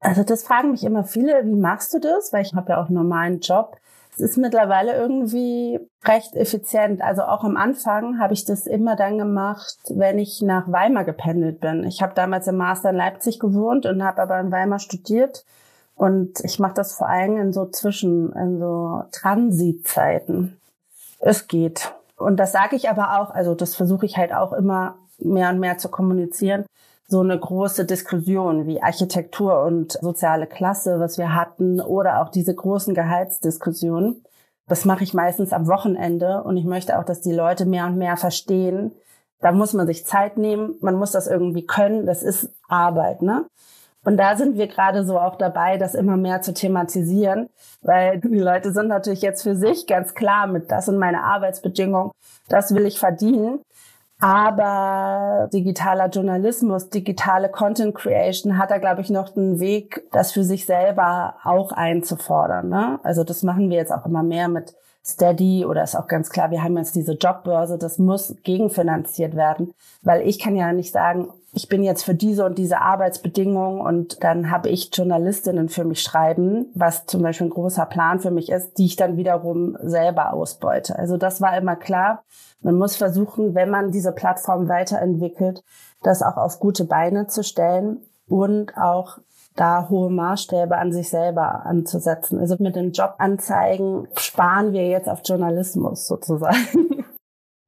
Also 0.00 0.22
das 0.22 0.44
fragen 0.44 0.70
mich 0.70 0.84
immer 0.84 1.04
viele, 1.04 1.44
wie 1.44 1.54
machst 1.54 1.92
du 1.92 1.98
das? 1.98 2.32
Weil 2.32 2.42
ich 2.42 2.54
habe 2.54 2.72
ja 2.72 2.80
auch 2.82 2.86
einen 2.86 2.94
normalen 2.94 3.40
Job. 3.40 3.76
Es 4.14 4.20
ist 4.20 4.36
mittlerweile 4.36 4.96
irgendwie 4.96 5.80
recht 6.04 6.34
effizient. 6.34 7.02
Also 7.02 7.22
auch 7.22 7.44
am 7.44 7.56
Anfang 7.56 8.18
habe 8.18 8.34
ich 8.34 8.44
das 8.44 8.66
immer 8.66 8.96
dann 8.96 9.18
gemacht, 9.18 9.76
wenn 9.90 10.18
ich 10.18 10.42
nach 10.42 10.70
Weimar 10.70 11.04
gependelt 11.04 11.60
bin. 11.60 11.84
Ich 11.84 12.02
habe 12.02 12.14
damals 12.14 12.46
im 12.46 12.56
Master 12.56 12.90
in 12.90 12.96
Leipzig 12.96 13.38
gewohnt 13.38 13.86
und 13.86 14.02
habe 14.02 14.22
aber 14.22 14.40
in 14.40 14.50
Weimar 14.50 14.78
studiert. 14.78 15.44
Und 15.94 16.40
ich 16.44 16.58
mache 16.58 16.74
das 16.74 16.94
vor 16.94 17.08
allem 17.08 17.36
in 17.36 17.52
so 17.52 17.66
Zwischen, 17.66 18.32
in 18.32 18.58
so 18.58 19.04
Transitzeiten. 19.12 20.60
Es 21.20 21.48
geht. 21.48 21.92
Und 22.16 22.38
das 22.38 22.52
sage 22.52 22.76
ich 22.76 22.88
aber 22.88 23.20
auch, 23.20 23.30
also 23.30 23.54
das 23.54 23.74
versuche 23.74 24.06
ich 24.06 24.16
halt 24.16 24.32
auch 24.32 24.52
immer 24.52 24.96
mehr 25.18 25.50
und 25.50 25.58
mehr 25.58 25.78
zu 25.78 25.88
kommunizieren 25.88 26.64
so 27.08 27.20
eine 27.20 27.38
große 27.38 27.86
Diskussion 27.86 28.66
wie 28.66 28.82
Architektur 28.82 29.62
und 29.62 29.92
soziale 29.92 30.46
Klasse, 30.46 31.00
was 31.00 31.16
wir 31.16 31.34
hatten, 31.34 31.80
oder 31.80 32.20
auch 32.22 32.28
diese 32.28 32.54
großen 32.54 32.94
Gehaltsdiskussionen. 32.94 34.22
Das 34.66 34.84
mache 34.84 35.04
ich 35.04 35.14
meistens 35.14 35.54
am 35.54 35.66
Wochenende 35.66 36.42
und 36.42 36.58
ich 36.58 36.66
möchte 36.66 36.98
auch, 36.98 37.04
dass 37.04 37.22
die 37.22 37.32
Leute 37.32 37.64
mehr 37.64 37.86
und 37.86 37.96
mehr 37.96 38.18
verstehen. 38.18 38.92
Da 39.40 39.52
muss 39.52 39.72
man 39.72 39.86
sich 39.86 40.04
Zeit 40.04 40.36
nehmen, 40.36 40.74
man 40.80 40.96
muss 40.96 41.12
das 41.12 41.26
irgendwie 41.26 41.64
können, 41.64 42.04
das 42.04 42.22
ist 42.22 42.50
Arbeit, 42.68 43.22
ne? 43.22 43.46
Und 44.04 44.16
da 44.16 44.36
sind 44.36 44.56
wir 44.56 44.68
gerade 44.68 45.04
so 45.04 45.18
auch 45.18 45.36
dabei, 45.36 45.76
das 45.76 45.94
immer 45.94 46.16
mehr 46.16 46.40
zu 46.40 46.54
thematisieren, 46.54 47.48
weil 47.82 48.20
die 48.20 48.38
Leute 48.38 48.72
sind 48.72 48.88
natürlich 48.88 49.22
jetzt 49.22 49.42
für 49.42 49.56
sich 49.56 49.86
ganz 49.86 50.14
klar 50.14 50.46
mit, 50.46 50.70
das 50.70 50.86
sind 50.86 50.98
meine 50.98 51.24
Arbeitsbedingungen, 51.24 52.12
das 52.48 52.74
will 52.74 52.86
ich 52.86 52.98
verdienen. 52.98 53.60
Aber 54.20 55.48
digitaler 55.52 56.08
Journalismus, 56.08 56.88
digitale 56.88 57.48
Content 57.48 57.94
Creation 57.94 58.58
hat 58.58 58.72
da, 58.72 58.78
glaube 58.78 59.00
ich, 59.00 59.10
noch 59.10 59.36
einen 59.36 59.60
Weg, 59.60 60.02
das 60.10 60.32
für 60.32 60.42
sich 60.42 60.66
selber 60.66 61.36
auch 61.44 61.70
einzufordern. 61.70 62.68
Ne? 62.68 62.98
Also 63.04 63.22
das 63.22 63.44
machen 63.44 63.70
wir 63.70 63.76
jetzt 63.76 63.92
auch 63.92 64.06
immer 64.06 64.24
mehr 64.24 64.48
mit 64.48 64.74
Steady 65.08 65.64
oder 65.64 65.82
ist 65.82 65.96
auch 65.96 66.06
ganz 66.06 66.28
klar, 66.28 66.50
wir 66.50 66.62
haben 66.62 66.76
jetzt 66.76 66.94
diese 66.94 67.14
Jobbörse, 67.14 67.78
das 67.78 67.98
muss 67.98 68.36
gegenfinanziert 68.42 69.34
werden, 69.34 69.72
weil 70.02 70.26
ich 70.26 70.38
kann 70.38 70.54
ja 70.54 70.72
nicht 70.72 70.92
sagen, 70.92 71.28
ich 71.54 71.68
bin 71.68 71.82
jetzt 71.82 72.04
für 72.04 72.14
diese 72.14 72.44
und 72.44 72.58
diese 72.58 72.80
Arbeitsbedingungen 72.80 73.80
und 73.80 74.22
dann 74.22 74.50
habe 74.50 74.68
ich 74.68 74.90
Journalistinnen 74.92 75.70
für 75.70 75.84
mich 75.84 76.02
schreiben, 76.02 76.66
was 76.74 77.06
zum 77.06 77.22
Beispiel 77.22 77.46
ein 77.46 77.50
großer 77.50 77.86
Plan 77.86 78.20
für 78.20 78.30
mich 78.30 78.50
ist, 78.50 78.76
die 78.76 78.84
ich 78.84 78.96
dann 78.96 79.16
wiederum 79.16 79.76
selber 79.82 80.34
ausbeute. 80.34 80.98
Also 80.98 81.16
das 81.16 81.40
war 81.40 81.56
immer 81.56 81.76
klar. 81.76 82.22
Man 82.60 82.76
muss 82.76 82.96
versuchen, 82.96 83.54
wenn 83.54 83.70
man 83.70 83.90
diese 83.92 84.12
Plattform 84.12 84.68
weiterentwickelt, 84.68 85.64
das 86.02 86.22
auch 86.22 86.36
auf 86.36 86.60
gute 86.60 86.84
Beine 86.84 87.28
zu 87.28 87.42
stellen 87.42 88.02
und 88.28 88.76
auch 88.76 89.18
da 89.58 89.88
hohe 89.88 90.10
Maßstäbe 90.10 90.76
an 90.76 90.92
sich 90.92 91.10
selber 91.10 91.66
anzusetzen. 91.66 92.38
Also 92.38 92.56
mit 92.60 92.76
den 92.76 92.92
Jobanzeigen 92.92 94.08
sparen 94.16 94.72
wir 94.72 94.86
jetzt 94.86 95.08
auf 95.08 95.20
Journalismus 95.24 96.06
sozusagen. 96.06 96.56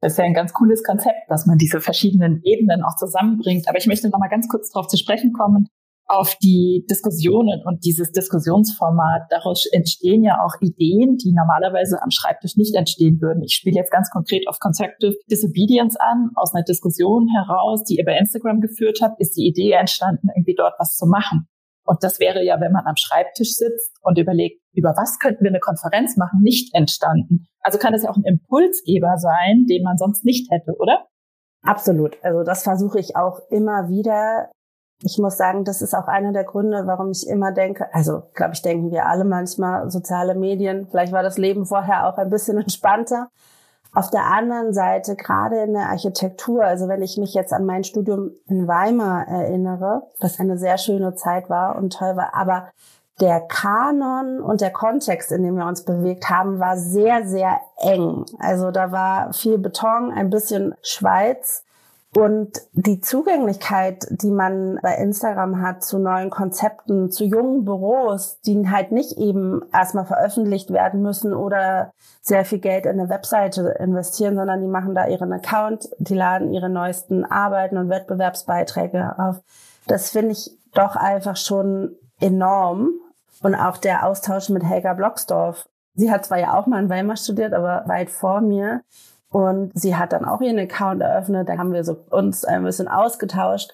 Das 0.02 0.12
ist 0.12 0.18
ja 0.18 0.24
ein 0.24 0.32
ganz 0.32 0.54
cooles 0.54 0.82
Konzept, 0.82 1.28
dass 1.28 1.44
man 1.44 1.58
diese 1.58 1.78
verschiedenen 1.78 2.40
Ebenen 2.42 2.82
auch 2.82 2.96
zusammenbringt. 2.96 3.68
Aber 3.68 3.76
ich 3.76 3.86
möchte 3.86 4.08
noch 4.08 4.18
mal 4.18 4.28
ganz 4.28 4.48
kurz 4.48 4.70
darauf 4.70 4.86
zu 4.86 4.96
sprechen 4.96 5.34
kommen, 5.34 5.68
auf 6.06 6.36
die 6.42 6.86
Diskussionen 6.90 7.62
und 7.66 7.84
dieses 7.84 8.10
Diskussionsformat. 8.10 9.24
Daraus 9.28 9.66
entstehen 9.70 10.24
ja 10.24 10.42
auch 10.42 10.54
Ideen, 10.62 11.18
die 11.18 11.32
normalerweise 11.32 12.02
am 12.02 12.10
Schreibtisch 12.10 12.56
nicht 12.56 12.74
entstehen 12.74 13.20
würden. 13.20 13.42
Ich 13.42 13.52
spiele 13.52 13.76
jetzt 13.76 13.92
ganz 13.92 14.08
konkret 14.08 14.48
auf 14.48 14.58
Constructive 14.58 15.16
Disobedience 15.30 15.96
an. 15.96 16.30
Aus 16.34 16.54
einer 16.54 16.64
Diskussion 16.64 17.28
heraus, 17.28 17.84
die 17.84 17.96
ihr 17.96 18.04
bei 18.06 18.16
Instagram 18.16 18.60
geführt 18.60 19.00
habt, 19.02 19.20
ist 19.20 19.36
die 19.36 19.46
Idee 19.46 19.72
entstanden, 19.72 20.28
irgendwie 20.34 20.54
dort 20.54 20.74
was 20.78 20.96
zu 20.96 21.04
machen. 21.04 21.46
Und 21.90 22.04
das 22.04 22.20
wäre 22.20 22.44
ja, 22.44 22.60
wenn 22.60 22.70
man 22.70 22.86
am 22.86 22.94
Schreibtisch 22.94 23.56
sitzt 23.56 23.98
und 24.02 24.16
überlegt, 24.16 24.62
über 24.72 24.90
was 24.90 25.18
könnten 25.18 25.42
wir 25.42 25.50
eine 25.50 25.58
Konferenz 25.58 26.16
machen, 26.16 26.40
nicht 26.40 26.72
entstanden. 26.72 27.48
Also 27.62 27.78
kann 27.78 27.94
es 27.94 28.04
ja 28.04 28.10
auch 28.10 28.16
ein 28.16 28.22
Impulsgeber 28.22 29.18
sein, 29.18 29.66
den 29.68 29.82
man 29.82 29.98
sonst 29.98 30.24
nicht 30.24 30.48
hätte, 30.52 30.76
oder? 30.78 31.08
Absolut. 31.64 32.16
Also 32.22 32.44
das 32.44 32.62
versuche 32.62 33.00
ich 33.00 33.16
auch 33.16 33.40
immer 33.50 33.88
wieder. 33.88 34.52
Ich 35.02 35.18
muss 35.18 35.36
sagen, 35.36 35.64
das 35.64 35.82
ist 35.82 35.92
auch 35.92 36.06
einer 36.06 36.32
der 36.32 36.44
Gründe, 36.44 36.86
warum 36.86 37.10
ich 37.10 37.26
immer 37.26 37.50
denke, 37.50 37.92
also 37.92 38.22
glaube 38.34 38.52
ich, 38.54 38.62
denken 38.62 38.92
wir 38.92 39.06
alle 39.06 39.24
manchmal 39.24 39.90
soziale 39.90 40.36
Medien. 40.36 40.86
Vielleicht 40.92 41.12
war 41.12 41.24
das 41.24 41.38
Leben 41.38 41.66
vorher 41.66 42.06
auch 42.06 42.18
ein 42.18 42.30
bisschen 42.30 42.56
entspannter. 42.58 43.30
Auf 43.92 44.10
der 44.10 44.26
anderen 44.26 44.72
Seite, 44.72 45.16
gerade 45.16 45.62
in 45.62 45.72
der 45.72 45.88
Architektur, 45.88 46.64
also 46.64 46.86
wenn 46.88 47.02
ich 47.02 47.16
mich 47.16 47.34
jetzt 47.34 47.52
an 47.52 47.66
mein 47.66 47.82
Studium 47.82 48.30
in 48.46 48.68
Weimar 48.68 49.26
erinnere, 49.26 50.02
was 50.20 50.38
eine 50.38 50.58
sehr 50.58 50.78
schöne 50.78 51.16
Zeit 51.16 51.50
war 51.50 51.76
und 51.76 51.92
toll 51.92 52.16
war, 52.16 52.34
aber 52.34 52.68
der 53.20 53.40
Kanon 53.40 54.40
und 54.40 54.60
der 54.60 54.70
Kontext, 54.70 55.32
in 55.32 55.42
dem 55.42 55.56
wir 55.56 55.66
uns 55.66 55.84
bewegt 55.84 56.30
haben, 56.30 56.58
war 56.58 56.76
sehr, 56.76 57.26
sehr 57.26 57.60
eng. 57.76 58.24
Also 58.38 58.70
da 58.70 58.92
war 58.92 59.32
viel 59.32 59.58
Beton, 59.58 60.12
ein 60.12 60.30
bisschen 60.30 60.74
Schweiz 60.82 61.64
und 62.14 62.60
die 62.72 63.00
Zugänglichkeit, 63.00 64.06
die 64.10 64.32
man 64.32 64.80
bei 64.82 64.96
Instagram 64.96 65.62
hat 65.62 65.84
zu 65.84 66.00
neuen 66.00 66.28
Konzepten, 66.28 67.12
zu 67.12 67.24
jungen 67.24 67.64
Büros, 67.64 68.40
die 68.40 68.68
halt 68.68 68.90
nicht 68.90 69.16
eben 69.16 69.62
erstmal 69.72 70.06
veröffentlicht 70.06 70.72
werden 70.72 71.02
müssen 71.02 71.32
oder 71.32 71.92
sehr 72.20 72.44
viel 72.44 72.58
Geld 72.58 72.86
in 72.86 72.98
eine 72.98 73.08
Webseite 73.08 73.76
investieren, 73.78 74.34
sondern 74.34 74.60
die 74.60 74.66
machen 74.66 74.94
da 74.94 75.06
ihren 75.06 75.32
Account, 75.32 75.88
die 75.98 76.14
laden 76.14 76.52
ihre 76.52 76.68
neuesten 76.68 77.24
Arbeiten 77.24 77.76
und 77.76 77.88
Wettbewerbsbeiträge 77.88 79.14
auf. 79.16 79.40
Das 79.86 80.10
finde 80.10 80.32
ich 80.32 80.50
doch 80.74 80.96
einfach 80.96 81.36
schon 81.36 81.96
enorm. 82.18 82.90
Und 83.42 83.54
auch 83.54 83.78
der 83.78 84.04
Austausch 84.06 84.50
mit 84.50 84.64
Helga 84.64 84.92
Blocksdorf. 84.94 85.68
Sie 85.94 86.10
hat 86.10 86.26
zwar 86.26 86.38
ja 86.38 86.58
auch 86.58 86.66
mal 86.66 86.82
in 86.82 86.90
Weimar 86.90 87.16
studiert, 87.16 87.54
aber 87.54 87.84
weit 87.86 88.10
vor 88.10 88.40
mir. 88.40 88.82
Und 89.30 89.70
sie 89.74 89.96
hat 89.96 90.12
dann 90.12 90.24
auch 90.24 90.40
ihren 90.40 90.58
Account 90.58 91.00
eröffnet. 91.00 91.48
Da 91.48 91.56
haben 91.56 91.72
wir 91.72 91.84
so 91.84 91.96
uns 92.10 92.44
ein 92.44 92.64
bisschen 92.64 92.88
ausgetauscht. 92.88 93.72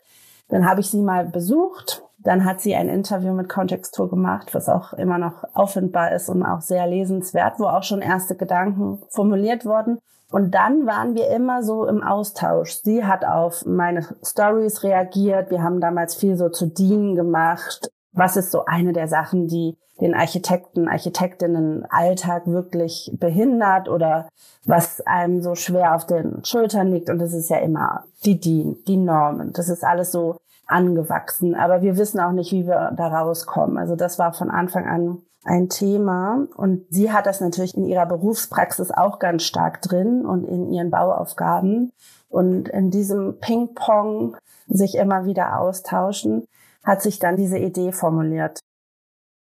Dann 0.49 0.69
habe 0.69 0.81
ich 0.81 0.91
sie 0.91 1.01
mal 1.01 1.25
besucht. 1.25 2.03
Dann 2.19 2.45
hat 2.45 2.61
sie 2.61 2.75
ein 2.75 2.89
Interview 2.89 3.33
mit 3.33 3.49
Kontextur 3.49 4.11
gemacht, 4.11 4.55
was 4.55 4.69
auch 4.69 4.93
immer 4.95 5.19
noch 5.19 5.45
auffindbar 5.55 6.13
ist 6.13 6.29
und 6.29 6.43
auch 6.43 6.61
sehr 6.61 6.87
lesenswert, 6.87 7.59
wo 7.59 7.67
auch 7.67 7.85
schon 7.85 8.03
erste 8.03 8.35
Gedanken 8.35 9.03
formuliert 9.09 9.65
wurden. 9.65 9.99
Und 10.31 10.51
dann 10.55 10.87
waren 10.87 11.15
wir 11.15 11.31
immer 11.31 11.63
so 11.63 11.87
im 11.87 12.03
Austausch. 12.03 12.81
Sie 12.83 13.05
hat 13.05 13.25
auf 13.25 13.65
meine 13.65 14.05
Stories 14.25 14.83
reagiert. 14.83 15.51
Wir 15.51 15.63
haben 15.63 15.81
damals 15.81 16.17
viel 16.17 16.37
so 16.37 16.49
zu 16.49 16.67
dienen 16.67 17.15
gemacht. 17.15 17.91
Was 18.17 18.37
ist 18.37 18.51
so 18.51 18.65
eine 18.65 18.93
der 18.93 19.07
Sachen, 19.07 19.47
die 19.47 19.77
den 20.01 20.15
Architekten, 20.15 20.89
Architektinnen 20.89 21.87
Alltag 21.89 22.47
wirklich 22.47 23.11
behindert 23.19 23.89
oder 23.89 24.29
was 24.65 25.01
einem 25.07 25.43
so 25.43 25.55
schwer 25.55 25.95
auf 25.95 26.07
den 26.07 26.45
Schultern 26.45 26.93
liegt. 26.93 27.09
Und 27.09 27.19
das 27.19 27.33
ist 27.33 27.49
ja 27.49 27.59
immer 27.59 28.05
die 28.25 28.39
DIN, 28.39 28.77
die 28.87 28.97
Normen. 28.97 29.53
Das 29.53 29.69
ist 29.69 29.85
alles 29.85 30.13
so 30.13 30.37
angewachsen. 30.67 31.55
Aber 31.55 31.81
wir 31.83 31.97
wissen 31.97 32.21
auch 32.21 32.33
nicht, 32.33 32.53
wie 32.53 32.67
wir 32.67 32.93
da 32.97 33.09
rauskommen. 33.09 33.79
Also 33.79 33.97
das 33.97 34.19
war 34.19 34.33
von 34.33 34.51
Anfang 34.51 34.87
an 34.87 35.19
ein 35.45 35.69
Thema. 35.69 36.47
Und 36.57 36.85
sie 36.91 37.13
hat 37.13 37.27
das 37.27 37.41
natürlich 37.41 37.77
in 37.77 37.87
ihrer 37.87 38.07
Berufspraxis 38.07 38.91
auch 38.91 39.19
ganz 39.19 39.45
stark 39.45 39.81
drin 39.81 40.27
und 40.27 40.45
in 40.45 40.73
ihren 40.73 40.91
Bauaufgaben. 40.91 41.93
Und 42.29 42.69
in 42.69 42.91
diesem 42.91 43.39
Ping-Pong 43.39 44.37
sich 44.69 44.97
immer 44.97 45.25
wieder 45.25 45.61
austauschen, 45.61 46.47
hat 46.87 47.03
sich 47.03 47.19
dann 47.19 47.37
diese 47.37 47.59
Idee 47.59 47.93
formuliert. 47.93 48.61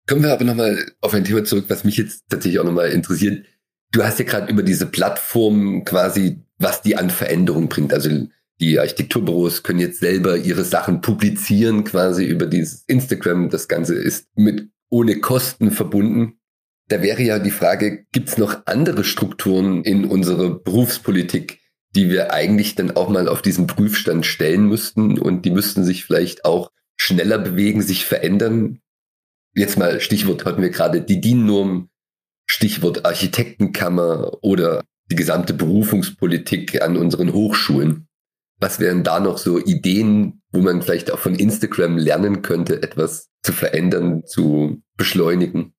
Kommen 0.08 0.22
wir 0.22 0.32
aber 0.32 0.44
nochmal 0.44 0.92
auf 1.00 1.14
ein 1.14 1.24
Thema 1.24 1.44
zurück, 1.44 1.66
was 1.68 1.84
mich 1.84 1.96
jetzt 1.96 2.24
tatsächlich 2.28 2.60
auch 2.60 2.64
nochmal 2.64 2.90
interessiert. 2.90 3.44
Du 3.92 4.02
hast 4.02 4.18
ja 4.18 4.24
gerade 4.24 4.50
über 4.50 4.62
diese 4.62 4.86
Plattform 4.86 5.84
quasi, 5.84 6.42
was 6.58 6.82
die 6.82 6.96
an 6.96 7.10
Veränderungen 7.10 7.68
bringt. 7.68 7.92
Also 7.92 8.08
die 8.60 8.78
Architekturbüros 8.78 9.62
können 9.62 9.80
jetzt 9.80 10.00
selber 10.00 10.36
ihre 10.36 10.64
Sachen 10.64 11.00
publizieren, 11.00 11.84
quasi 11.84 12.24
über 12.24 12.46
dieses 12.46 12.84
Instagram. 12.86 13.50
Das 13.50 13.68
Ganze 13.68 13.94
ist 13.94 14.28
mit 14.34 14.70
ohne 14.88 15.20
Kosten 15.20 15.70
verbunden. 15.70 16.38
Da 16.88 17.02
wäre 17.02 17.22
ja 17.22 17.38
die 17.38 17.50
Frage, 17.50 18.06
gibt 18.12 18.28
es 18.28 18.38
noch 18.38 18.66
andere 18.66 19.04
Strukturen 19.04 19.82
in 19.82 20.04
unserer 20.04 20.50
Berufspolitik, 20.50 21.60
die 21.94 22.08
wir 22.08 22.32
eigentlich 22.32 22.74
dann 22.74 22.90
auch 22.92 23.08
mal 23.08 23.28
auf 23.28 23.42
diesen 23.42 23.66
Prüfstand 23.66 24.26
stellen 24.26 24.66
müssten 24.68 25.18
und 25.18 25.44
die 25.44 25.50
müssten 25.50 25.84
sich 25.84 26.04
vielleicht 26.04 26.44
auch 26.44 26.70
schneller 27.02 27.38
bewegen, 27.38 27.82
sich 27.82 28.04
verändern, 28.04 28.80
jetzt 29.54 29.76
mal 29.76 30.00
Stichwort 30.00 30.44
hatten 30.44 30.62
wir 30.62 30.70
gerade 30.70 31.02
die 31.02 31.20
DIN-Norm, 31.20 31.88
Stichwort 32.46 33.04
Architektenkammer 33.04 34.38
oder 34.42 34.82
die 35.10 35.16
gesamte 35.16 35.52
Berufungspolitik 35.52 36.80
an 36.80 36.96
unseren 36.96 37.32
Hochschulen. 37.32 38.08
Was 38.60 38.78
wären 38.78 39.02
da 39.02 39.18
noch 39.18 39.38
so 39.38 39.58
Ideen, 39.58 40.42
wo 40.52 40.60
man 40.60 40.82
vielleicht 40.82 41.10
auch 41.10 41.18
von 41.18 41.34
Instagram 41.34 41.98
lernen 41.98 42.42
könnte, 42.42 42.82
etwas 42.82 43.28
zu 43.42 43.52
verändern, 43.52 44.24
zu 44.24 44.80
beschleunigen? 44.96 45.74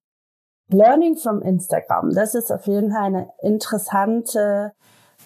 Learning 0.69 1.15
from 1.15 1.41
Instagram, 1.41 2.13
das 2.13 2.35
ist 2.35 2.51
auf 2.51 2.67
jeden 2.67 2.91
Fall 2.91 3.05
eine 3.05 3.29
interessante 3.41 4.73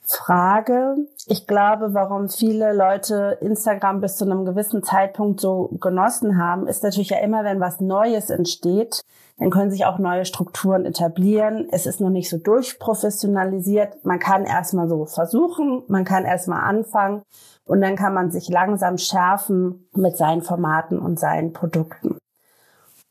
Frage. 0.10 0.96
Ich 1.26 1.48
glaube, 1.48 1.94
warum 1.94 2.30
viele 2.30 2.74
Leute 2.74 3.38
Instagram 3.42 4.00
bis 4.00 4.16
zu 4.16 4.24
einem 4.24 4.46
gewissen 4.46 4.82
Zeitpunkt 4.82 5.42
so 5.42 5.70
genossen 5.82 6.38
haben, 6.42 6.66
ist 6.66 6.84
natürlich 6.84 7.10
ja 7.10 7.20
immer, 7.20 7.44
wenn 7.44 7.60
was 7.60 7.82
Neues 7.82 8.30
entsteht, 8.30 9.02
dann 9.38 9.52
können 9.52 9.70
sich 9.70 9.86
auch 9.86 10.00
neue 10.00 10.26
Strukturen 10.26 10.86
etablieren. 10.86 11.68
Es 11.72 11.86
ist 11.86 12.00
noch 12.00 12.10
nicht 12.10 12.30
so 12.30 12.38
durchprofessionalisiert. 12.38 14.06
Man 14.06 14.20
kann 14.20 14.46
erstmal 14.46 14.88
so 14.88 15.06
versuchen, 15.06 15.84
man 15.88 16.06
kann 16.06 16.24
erstmal 16.24 16.62
anfangen 16.62 17.22
und 17.66 17.82
dann 17.82 17.98
kann 17.98 18.14
man 18.14 18.32
sich 18.32 18.48
langsam 18.48 18.98
schärfen 18.98 19.90
mit 19.94 20.16
seinen 20.16 20.42
Formaten 20.42 21.00
und 21.00 21.20
seinen 21.20 21.52
Produkten. 21.52 22.18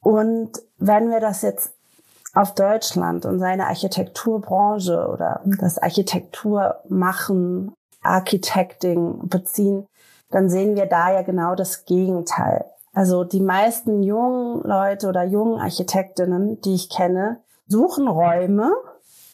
Und 0.01 0.53
wenn 0.79 1.11
wir 1.11 1.21
das 1.21 1.43
jetzt 1.43 1.76
auf 2.37 2.55
Deutschland 2.55 3.25
und 3.25 3.39
seine 3.39 3.67
Architekturbranche 3.67 5.09
oder 5.09 5.41
das 5.59 5.79
Architekturmachen, 5.79 7.73
Architecting 8.03 9.27
beziehen, 9.29 9.87
dann 10.31 10.51
sehen 10.51 10.77
wir 10.77 10.85
da 10.85 11.13
ja 11.13 11.23
genau 11.23 11.55
das 11.55 11.87
Gegenteil. 11.87 12.67
Also 12.93 13.25
die 13.25 13.41
meisten 13.41 14.03
jungen 14.03 14.63
Leute 14.65 15.09
oder 15.09 15.25
jungen 15.25 15.59
Architektinnen, 15.59 16.61
die 16.61 16.75
ich 16.75 16.91
kenne, 16.91 17.41
suchen 17.69 18.07
Räume, 18.07 18.71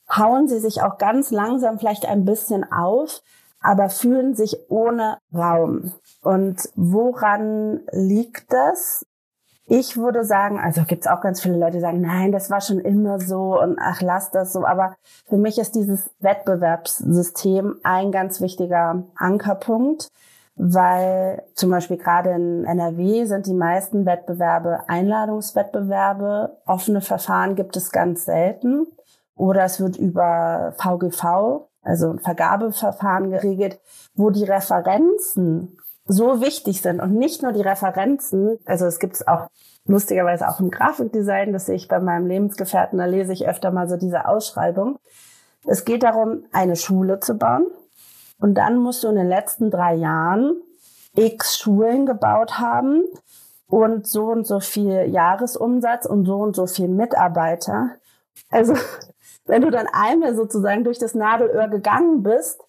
hauen 0.09 0.47
sie 0.47 0.61
sich 0.61 0.83
auch 0.83 0.97
ganz 0.99 1.33
langsam 1.33 1.81
vielleicht 1.81 2.07
ein 2.07 2.25
bisschen 2.25 2.71
auf, 2.71 3.21
aber 3.61 3.91
fühlen 3.91 4.37
sich 4.37 4.71
ohne 4.71 5.19
Raum. 5.35 5.93
Und 6.23 6.69
woran 6.77 7.81
liegt 7.91 8.53
das? 8.53 9.05
Ich 9.67 9.97
würde 9.97 10.25
sagen, 10.25 10.59
also 10.59 10.83
gibt 10.85 11.05
es 11.05 11.11
auch 11.11 11.21
ganz 11.21 11.41
viele 11.41 11.57
Leute, 11.57 11.75
die 11.75 11.81
sagen, 11.81 12.01
nein, 12.01 12.33
das 12.33 12.51
war 12.51 12.61
schon 12.61 12.81
immer 12.81 13.21
so 13.21 13.61
und 13.61 13.79
ach, 13.81 14.03
lass 14.03 14.31
das 14.31 14.53
so. 14.53 14.67
Aber 14.67 14.97
für 15.29 15.37
mich 15.37 15.59
ist 15.59 15.77
dieses 15.77 16.11
Wettbewerbssystem 16.19 17.77
ein 17.85 18.11
ganz 18.11 18.41
wichtiger 18.41 19.05
Ankerpunkt, 19.15 20.09
weil 20.57 21.45
zum 21.55 21.71
Beispiel 21.71 21.97
gerade 21.97 22.31
in 22.31 22.65
NRW 22.65 23.25
sind 23.25 23.47
die 23.47 23.55
meisten 23.55 24.05
Wettbewerbe 24.05 24.89
Einladungswettbewerbe. 24.89 26.59
Offene 26.67 27.01
Verfahren 27.01 27.55
gibt 27.55 27.77
es 27.77 27.93
ganz 27.93 28.25
selten. 28.25 28.87
Oder 29.37 29.65
es 29.65 29.81
wird 29.81 29.97
über 29.97 30.75
VGV, 30.77 31.69
also 31.83 32.11
ein 32.11 32.19
Vergabeverfahren 32.19 33.31
geregelt, 33.31 33.81
wo 34.15 34.31
die 34.31 34.45
Referenzen 34.45 35.79
so 36.05 36.41
wichtig 36.41 36.83
sind 36.83 37.01
und 37.01 37.15
nicht 37.15 37.43
nur 37.43 37.53
die 37.53 37.63
Referenzen, 37.63 38.59
also 38.65 38.87
es 38.87 38.99
gibt 38.99 39.15
es 39.15 39.27
auch 39.27 39.49
lustigerweise 39.87 40.49
auch 40.49 40.61
im 40.61 40.71
Grafikdesign, 40.71 41.53
das 41.53 41.67
sehe 41.67 41.77
ich 41.77 41.89
bei 41.89 42.01
meinem 42.01 42.27
Lebensgefährten, 42.27 42.99
da 42.99 43.07
lese 43.07 43.33
ich 43.33 43.49
öfter 43.49 43.71
mal 43.71 43.89
so 43.89 43.97
diese 43.97 44.27
Ausschreibung. 44.27 44.99
Es 45.65 45.85
geht 45.85 46.03
darum, 46.03 46.45
eine 46.53 46.77
Schule 46.77 47.21
zu 47.21 47.35
bauen 47.35 47.67
und 48.39 48.55
dann 48.55 48.79
musst 48.79 49.05
du 49.05 49.09
in 49.09 49.17
den 49.17 49.29
letzten 49.29 49.71
drei 49.71 49.95
Jahren 49.95 50.61
x 51.15 51.59
Schulen 51.59 52.07
gebaut 52.07 52.59
haben 52.59 53.03
und 53.67 54.07
so 54.07 54.27
und 54.27 54.47
so 54.47 54.61
viel 54.61 55.07
Jahresumsatz 55.09 56.07
und 56.07 56.25
so 56.25 56.37
und 56.37 56.57
so 56.57 56.67
viel 56.67 56.89
Mitarbeiter. 56.89 57.91
Also 58.51 58.75
wenn 59.47 59.63
du 59.63 59.71
dann 59.71 59.87
einmal 59.93 60.35
sozusagen 60.35 60.85
durch 60.85 60.99
das 60.99 61.15
Nadelöhr 61.15 61.69
gegangen 61.69 62.23
bist, 62.23 62.61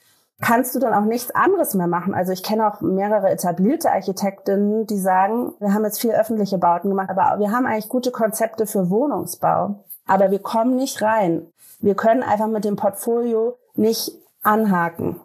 kannst 0.43 0.75
du 0.75 0.79
dann 0.79 0.93
auch 0.93 1.05
nichts 1.05 1.31
anderes 1.31 1.73
mehr 1.73 1.87
machen. 1.87 2.13
Also 2.13 2.31
ich 2.33 2.43
kenne 2.43 2.67
auch 2.67 2.81
mehrere 2.81 3.29
etablierte 3.29 3.91
Architektinnen, 3.91 4.85
die 4.85 4.97
sagen, 4.97 5.53
wir 5.59 5.73
haben 5.73 5.85
jetzt 5.85 6.01
viel 6.01 6.11
öffentliche 6.11 6.57
Bauten 6.57 6.89
gemacht, 6.89 7.09
aber 7.09 7.39
wir 7.39 7.51
haben 7.51 7.65
eigentlich 7.65 7.89
gute 7.89 8.11
Konzepte 8.11 8.67
für 8.67 8.89
Wohnungsbau. 8.89 9.85
Aber 10.05 10.31
wir 10.31 10.39
kommen 10.39 10.75
nicht 10.75 11.01
rein. 11.01 11.47
Wir 11.79 11.95
können 11.95 12.23
einfach 12.23 12.47
mit 12.47 12.65
dem 12.65 12.75
Portfolio 12.75 13.57
nicht 13.75 14.11
anhaken. 14.41 15.21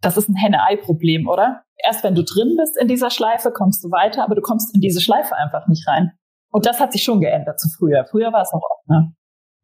Das 0.00 0.16
ist 0.16 0.28
ein 0.28 0.36
Henne-Ei-Problem, 0.36 1.28
oder? 1.28 1.62
Erst 1.76 2.02
wenn 2.02 2.14
du 2.14 2.24
drin 2.24 2.56
bist 2.56 2.76
in 2.76 2.88
dieser 2.88 3.10
Schleife, 3.10 3.52
kommst 3.52 3.84
du 3.84 3.90
weiter, 3.90 4.24
aber 4.24 4.34
du 4.34 4.40
kommst 4.40 4.74
in 4.74 4.80
diese 4.80 5.00
Schleife 5.00 5.36
einfach 5.36 5.66
nicht 5.68 5.86
rein. 5.86 6.12
Und 6.50 6.64
das 6.64 6.80
hat 6.80 6.92
sich 6.92 7.02
schon 7.02 7.20
geändert 7.20 7.60
zu 7.60 7.68
früher. 7.68 8.06
Früher 8.10 8.32
war 8.32 8.42
es 8.42 8.52
noch 8.52 8.62
oft, 8.62 8.88
ne? 8.88 9.12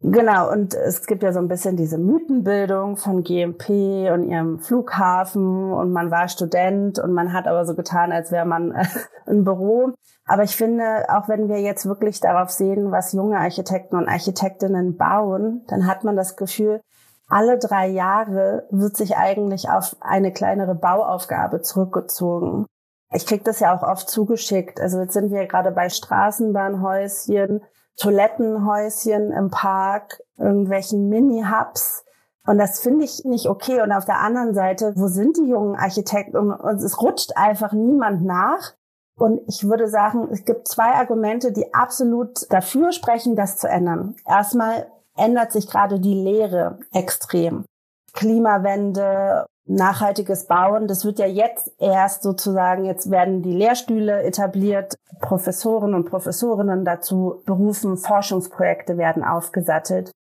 Genau, 0.07 0.53
und 0.53 0.75
es 0.75 1.07
gibt 1.07 1.23
ja 1.23 1.33
so 1.33 1.39
ein 1.39 1.49
bisschen 1.49 1.77
diese 1.79 1.97
Mythenbildung 1.97 2.99
von 2.99 3.23
GMP 3.23 4.11
und 4.13 4.25
ihrem 4.25 4.59
Flughafen 4.59 5.73
und 5.73 5.93
man 5.93 6.11
war 6.11 6.29
Student 6.29 6.99
und 6.99 7.15
man 7.15 7.33
hat 7.33 7.49
aber 7.49 7.65
so 7.65 7.75
getan, 7.75 8.13
als 8.13 8.31
wäre 8.31 8.45
man 8.45 8.73
äh, 8.73 8.85
ein 9.27 9.45
Büro. 9.45 9.95
Aber 10.27 10.43
ich 10.43 10.55
finde, 10.57 11.07
auch 11.09 11.27
wenn 11.31 11.49
wir 11.49 11.63
jetzt 11.63 11.87
wirklich 11.87 12.21
darauf 12.21 12.51
sehen, 12.51 12.93
was 12.93 13.15
junge 13.15 13.39
Architekten 13.39 13.97
und 13.97 14.07
Architektinnen 14.07 14.99
bauen, 14.99 15.65
dann 15.69 15.87
hat 15.87 16.05
man 16.05 16.17
das 16.17 16.37
Gefühl, 16.37 16.83
alle 17.27 17.59
drei 17.59 17.89
Jahre 17.89 18.67
wird 18.71 18.99
sich 18.99 19.17
eigentlich 19.17 19.71
auf 19.71 19.97
eine 20.01 20.35
kleinere 20.35 20.75
Bauaufgabe 20.75 21.63
zurückgezogen. 21.63 22.67
Ich 23.11 23.25
krieg 23.25 23.43
das 23.45 23.59
ja 23.59 23.75
auch 23.75 23.83
oft 23.83 24.11
zugeschickt. 24.11 24.83
Also 24.83 25.01
jetzt 25.01 25.15
sind 25.15 25.31
wir 25.31 25.47
gerade 25.47 25.71
bei 25.71 25.89
Straßenbahnhäuschen, 25.89 27.63
Toilettenhäuschen 27.97 29.33
im 29.33 29.51
Park, 29.51 30.23
irgendwelchen 30.37 31.09
Mini-Hubs. 31.09 32.05
Und 32.47 32.59
das 32.59 32.81
finde 32.81 33.05
ich 33.05 33.25
nicht 33.25 33.49
okay. 33.49 33.81
Und 33.81 33.93
auf 33.93 34.05
der 34.05 34.21
anderen 34.21 34.55
Seite, 34.55 34.93
wo 34.97 35.09
sind 35.09 35.37
die 35.37 35.49
jungen 35.49 35.77
Architekten? 35.77 36.37
Und, 36.37 36.83
es 36.83 37.01
rutscht 37.01 37.37
einfach 37.37 37.73
niemand 37.73 38.25
nach. 38.25 38.75
Und 39.17 39.41
ich 39.47 39.65
würde 39.69 39.89
sagen, 39.89 40.29
es 40.31 40.45
gibt 40.45 40.69
zwei 40.69 40.93
Argumente, 40.95 41.53
die 41.53 41.73
absolut 41.73 42.51
dafür 42.51 42.93
sprechen, 42.93 43.37
das 43.37 43.57
zu 43.57 43.69
ändern. 43.69 44.17
Erstmal 44.27 44.89
ändert 45.17 45.53
sich 45.53 45.69
gerade 45.69 46.01
die 46.01 46.15
Lehre 46.15 46.81
extrem. 46.93 47.65
Klimawende, 48.13 49.47
nachhaltiges 49.67 50.47
Bauen, 50.47 50.87
das 50.87 51.05
wird 51.05 51.19
ja 51.19 51.27
jetzt 51.27 51.73
erst 51.79 52.23
sozusagen, 52.23 52.85
jetzt 52.85 53.11
werden 53.11 53.43
die 53.43 53.53
Lehrstühle 53.53 54.23
etabliert, 54.23 54.95
Professoren 55.21 55.95
und 55.95 56.05
Professorinnen 56.05 56.85
dazu 56.85 57.43
berufen, 57.47 57.97
Forschungsprojekte 57.97 58.99
werden 58.99 59.25
aufgesattelt. 59.25 60.11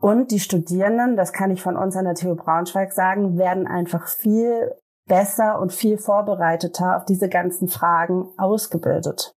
Und 0.00 0.30
die 0.30 0.40
Studierenden, 0.40 1.16
das 1.16 1.32
kann 1.32 1.50
ich 1.50 1.62
von 1.62 1.76
uns 1.76 1.96
an 1.96 2.04
der 2.04 2.14
TU 2.14 2.34
Braunschweig 2.34 2.92
sagen, 2.92 3.38
werden 3.38 3.66
einfach 3.66 4.08
viel 4.08 4.74
besser 5.06 5.60
und 5.60 5.72
viel 5.72 5.98
vorbereiteter 5.98 6.96
auf 6.96 7.04
diese 7.04 7.28
ganzen 7.28 7.68
Fragen 7.68 8.28
ausgebildet. 8.38 9.32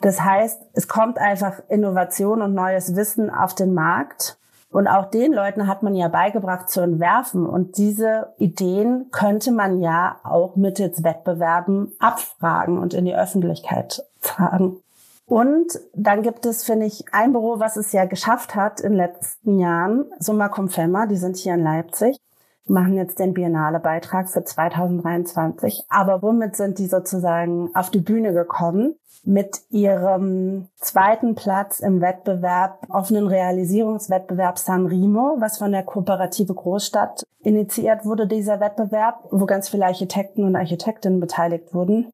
Das 0.00 0.20
heißt, 0.20 0.60
es 0.72 0.88
kommt 0.88 1.18
einfach 1.18 1.62
Innovation 1.68 2.42
und 2.42 2.54
neues 2.54 2.96
Wissen 2.96 3.30
auf 3.30 3.54
den 3.54 3.74
Markt 3.74 4.38
und 4.74 4.88
auch 4.88 5.04
den 5.04 5.32
Leuten 5.32 5.68
hat 5.68 5.84
man 5.84 5.94
ja 5.94 6.08
beigebracht 6.08 6.68
zu 6.68 6.80
entwerfen. 6.80 7.46
Und 7.46 7.78
diese 7.78 8.32
Ideen 8.38 9.06
könnte 9.12 9.52
man 9.52 9.80
ja 9.80 10.16
auch 10.24 10.56
mittels 10.56 11.04
Wettbewerben 11.04 11.92
abfragen 12.00 12.78
und 12.78 12.92
in 12.92 13.04
die 13.04 13.14
Öffentlichkeit 13.14 14.02
tragen. 14.20 14.78
Und 15.26 15.78
dann 15.94 16.22
gibt 16.22 16.44
es, 16.44 16.64
finde 16.64 16.86
ich, 16.86 17.04
ein 17.12 17.30
Büro, 17.30 17.60
was 17.60 17.76
es 17.76 17.92
ja 17.92 18.04
geschafft 18.04 18.56
hat 18.56 18.80
in 18.80 18.94
den 18.94 18.98
letzten 18.98 19.60
Jahren, 19.60 20.06
Summa 20.18 20.48
Cum 20.48 20.68
Femma, 20.68 21.06
die 21.06 21.18
sind 21.18 21.36
hier 21.36 21.54
in 21.54 21.62
Leipzig 21.62 22.16
machen 22.66 22.94
jetzt 22.94 23.18
den 23.18 23.34
Biennale-Beitrag 23.34 24.28
für 24.28 24.44
2023. 24.44 25.84
Aber 25.88 26.22
womit 26.22 26.56
sind 26.56 26.78
die 26.78 26.86
sozusagen 26.86 27.70
auf 27.74 27.90
die 27.90 28.00
Bühne 28.00 28.32
gekommen? 28.32 28.96
Mit 29.26 29.62
ihrem 29.70 30.68
zweiten 30.76 31.34
Platz 31.34 31.80
im 31.80 32.02
Wettbewerb, 32.02 32.86
offenen 32.90 33.26
Realisierungswettbewerb 33.26 34.58
San 34.58 34.86
Remo, 34.86 35.36
was 35.38 35.56
von 35.56 35.72
der 35.72 35.82
Kooperative 35.82 36.52
Großstadt 36.52 37.22
initiiert 37.40 38.04
wurde, 38.04 38.26
dieser 38.26 38.60
Wettbewerb, 38.60 39.24
wo 39.30 39.46
ganz 39.46 39.70
viele 39.70 39.86
Architekten 39.86 40.44
und 40.44 40.56
Architektinnen 40.56 41.20
beteiligt 41.20 41.72
wurden. 41.72 42.10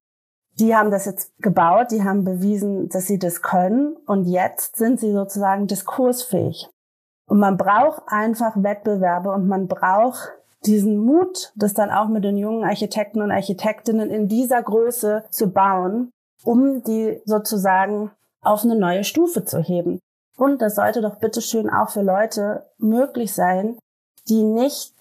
Die 0.60 0.76
haben 0.76 0.90
das 0.90 1.06
jetzt 1.06 1.32
gebaut, 1.38 1.90
die 1.90 2.04
haben 2.04 2.24
bewiesen, 2.24 2.88
dass 2.88 3.06
sie 3.06 3.18
das 3.18 3.42
können 3.42 3.96
und 4.06 4.26
jetzt 4.26 4.76
sind 4.76 5.00
sie 5.00 5.12
sozusagen 5.12 5.66
diskursfähig. 5.66 6.68
Und 7.26 7.38
man 7.38 7.56
braucht 7.56 8.02
einfach 8.06 8.60
Wettbewerbe 8.60 9.30
und 9.30 9.46
man 9.46 9.68
braucht 9.68 10.32
diesen 10.66 10.98
Mut, 10.98 11.52
das 11.56 11.74
dann 11.74 11.90
auch 11.90 12.08
mit 12.08 12.24
den 12.24 12.36
jungen 12.36 12.64
Architekten 12.64 13.22
und 13.22 13.30
Architektinnen 13.30 14.10
in 14.10 14.28
dieser 14.28 14.62
Größe 14.62 15.24
zu 15.30 15.50
bauen, 15.50 16.10
um 16.44 16.82
die 16.82 17.20
sozusagen 17.24 18.10
auf 18.42 18.64
eine 18.64 18.76
neue 18.76 19.04
Stufe 19.04 19.44
zu 19.44 19.60
heben. 19.60 20.00
Und 20.36 20.62
das 20.62 20.76
sollte 20.76 21.02
doch 21.02 21.16
bitteschön 21.16 21.68
auch 21.68 21.90
für 21.90 22.02
Leute 22.02 22.66
möglich 22.78 23.32
sein, 23.32 23.78
die 24.28 24.42
nicht 24.42 24.94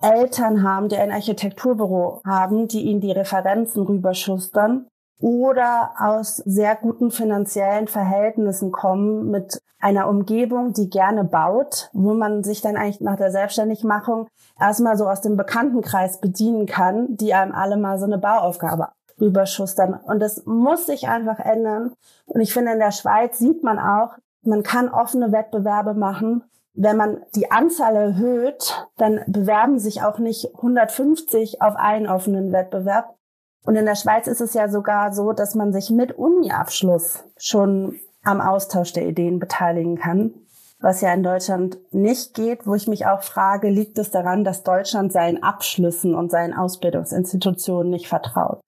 Eltern 0.00 0.64
haben, 0.64 0.88
die 0.88 0.96
ein 0.96 1.12
Architekturbüro 1.12 2.20
haben, 2.26 2.66
die 2.66 2.82
ihnen 2.82 3.00
die 3.00 3.12
Referenzen 3.12 3.82
rüberschustern, 3.82 4.88
oder 5.22 5.92
aus 5.98 6.36
sehr 6.38 6.74
guten 6.74 7.12
finanziellen 7.12 7.86
Verhältnissen 7.86 8.72
kommen 8.72 9.30
mit 9.30 9.62
einer 9.78 10.08
Umgebung, 10.08 10.72
die 10.72 10.90
gerne 10.90 11.22
baut, 11.22 11.90
wo 11.92 12.12
man 12.12 12.42
sich 12.42 12.60
dann 12.60 12.76
eigentlich 12.76 13.00
nach 13.00 13.16
der 13.16 13.30
Selbstständigmachung 13.30 14.28
erstmal 14.60 14.98
so 14.98 15.08
aus 15.08 15.20
dem 15.20 15.36
Bekanntenkreis 15.36 16.20
bedienen 16.20 16.66
kann, 16.66 17.16
die 17.16 17.34
einem 17.34 17.52
alle 17.52 17.76
mal 17.76 17.98
so 17.98 18.04
eine 18.04 18.18
Bauaufgabe 18.18 18.88
rüberschustern. 19.20 19.94
Und 19.94 20.20
das 20.20 20.44
muss 20.44 20.86
sich 20.86 21.08
einfach 21.08 21.38
ändern. 21.38 21.92
Und 22.26 22.40
ich 22.40 22.52
finde, 22.52 22.72
in 22.72 22.80
der 22.80 22.92
Schweiz 22.92 23.38
sieht 23.38 23.62
man 23.62 23.78
auch, 23.78 24.16
man 24.42 24.64
kann 24.64 24.88
offene 24.88 25.30
Wettbewerbe 25.30 25.94
machen. 25.94 26.42
Wenn 26.74 26.96
man 26.96 27.22
die 27.36 27.50
Anzahl 27.52 27.94
erhöht, 27.94 28.88
dann 28.96 29.20
bewerben 29.28 29.78
sich 29.78 30.02
auch 30.02 30.18
nicht 30.18 30.54
150 30.56 31.62
auf 31.62 31.76
einen 31.76 32.08
offenen 32.08 32.50
Wettbewerb, 32.50 33.14
und 33.64 33.76
in 33.76 33.86
der 33.86 33.94
Schweiz 33.94 34.26
ist 34.26 34.40
es 34.40 34.54
ja 34.54 34.68
sogar 34.68 35.12
so, 35.12 35.32
dass 35.32 35.54
man 35.54 35.72
sich 35.72 35.90
mit 35.90 36.12
Uni-Abschluss 36.12 37.24
schon 37.36 37.98
am 38.24 38.40
Austausch 38.40 38.92
der 38.92 39.06
Ideen 39.06 39.38
beteiligen 39.38 39.96
kann, 39.96 40.34
was 40.80 41.00
ja 41.00 41.12
in 41.14 41.22
Deutschland 41.22 41.78
nicht 41.92 42.34
geht, 42.34 42.66
wo 42.66 42.74
ich 42.74 42.88
mich 42.88 43.06
auch 43.06 43.22
frage, 43.22 43.68
liegt 43.68 43.98
es 43.98 44.10
daran, 44.10 44.42
dass 44.42 44.64
Deutschland 44.64 45.12
seinen 45.12 45.42
Abschlüssen 45.42 46.14
und 46.14 46.30
seinen 46.30 46.54
Ausbildungsinstitutionen 46.54 47.90
nicht 47.90 48.08
vertraut. 48.08 48.60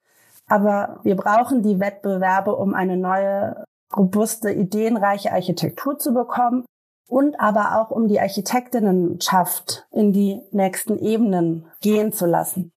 Aber 0.46 1.00
wir 1.02 1.16
brauchen 1.16 1.62
die 1.62 1.80
Wettbewerbe, 1.80 2.54
um 2.54 2.74
eine 2.74 2.96
neue, 2.96 3.64
robuste, 3.96 4.52
ideenreiche 4.52 5.33
Architektur 5.33 5.98
zu 5.98 6.12
bekommen 6.12 6.64
und 7.09 7.40
aber 7.40 7.80
auch 7.80 7.90
um 7.90 8.07
die 8.07 8.20
Architektinnenschaft 8.20 9.87
in 9.90 10.12
die 10.12 10.40
nächsten 10.52 10.98
Ebenen 10.98 11.66
gehen 11.80 12.12
zu 12.12 12.26
lassen. 12.26 12.70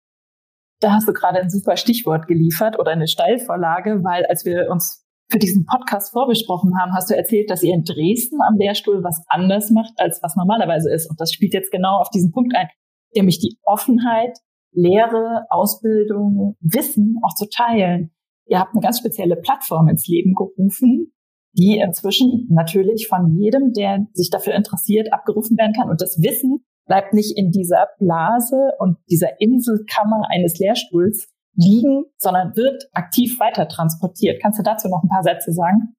Da 0.80 0.92
hast 0.94 1.08
du 1.08 1.14
gerade 1.14 1.40
ein 1.40 1.50
super 1.50 1.76
Stichwort 1.76 2.28
geliefert 2.28 2.78
oder 2.80 2.92
eine 2.92 3.08
Steilvorlage, 3.08 4.04
weil 4.04 4.26
als 4.26 4.46
wir 4.46 4.70
uns 4.70 5.08
für 5.30 5.40
diesen 5.40 5.66
Podcast 5.66 6.12
vorbesprochen 6.12 6.72
haben, 6.80 6.94
hast 6.94 7.10
du 7.10 7.16
erzählt, 7.16 7.50
dass 7.50 7.64
ihr 7.64 7.74
in 7.74 7.84
Dresden 7.84 8.40
am 8.48 8.58
Lehrstuhl 8.58 9.04
was 9.04 9.24
anders 9.28 9.72
macht, 9.72 9.94
als 9.98 10.22
was 10.22 10.36
normalerweise 10.36 10.94
ist. 10.94 11.10
Und 11.10 11.20
das 11.20 11.34
spielt 11.34 11.54
jetzt 11.54 11.72
genau 11.72 12.00
auf 12.00 12.10
diesen 12.10 12.32
Punkt 12.32 12.56
ein, 12.56 12.68
nämlich 13.16 13.40
die 13.40 13.58
Offenheit, 13.64 14.38
Lehre, 14.72 15.46
Ausbildung, 15.50 16.56
Wissen 16.60 17.16
auch 17.24 17.34
zu 17.34 17.50
teilen. 17.50 18.12
Ihr 18.46 18.60
habt 18.60 18.74
eine 18.74 18.82
ganz 18.82 19.00
spezielle 19.00 19.36
Plattform 19.36 19.90
ins 19.90 20.08
Leben 20.08 20.34
gerufen, 20.34 21.12
die 21.54 21.80
inzwischen 21.80 22.48
natürlich 22.50 23.08
von 23.08 23.36
jedem, 23.36 23.74
der 23.74 24.06
sich 24.14 24.30
dafür 24.30 24.54
interessiert, 24.54 25.12
abgerufen 25.12 25.58
werden 25.58 25.74
kann. 25.74 25.90
Und 25.90 26.02
das 26.02 26.22
Wissen 26.22 26.64
bleibt 26.88 27.14
nicht 27.14 27.38
in 27.38 27.52
dieser 27.52 27.90
Blase 28.00 28.72
und 28.80 28.98
dieser 29.10 29.40
Inselkammer 29.40 30.24
eines 30.30 30.58
Lehrstuhls 30.58 31.28
liegen, 31.56 32.06
sondern 32.18 32.56
wird 32.56 32.90
aktiv 32.94 33.40
weiter 33.40 33.68
transportiert. 33.68 34.42
Kannst 34.42 34.60
du 34.60 34.64
dazu 34.64 34.88
noch 34.88 35.04
ein 35.04 35.10
paar 35.10 35.24
Sätze 35.24 35.52
sagen? 35.52 35.94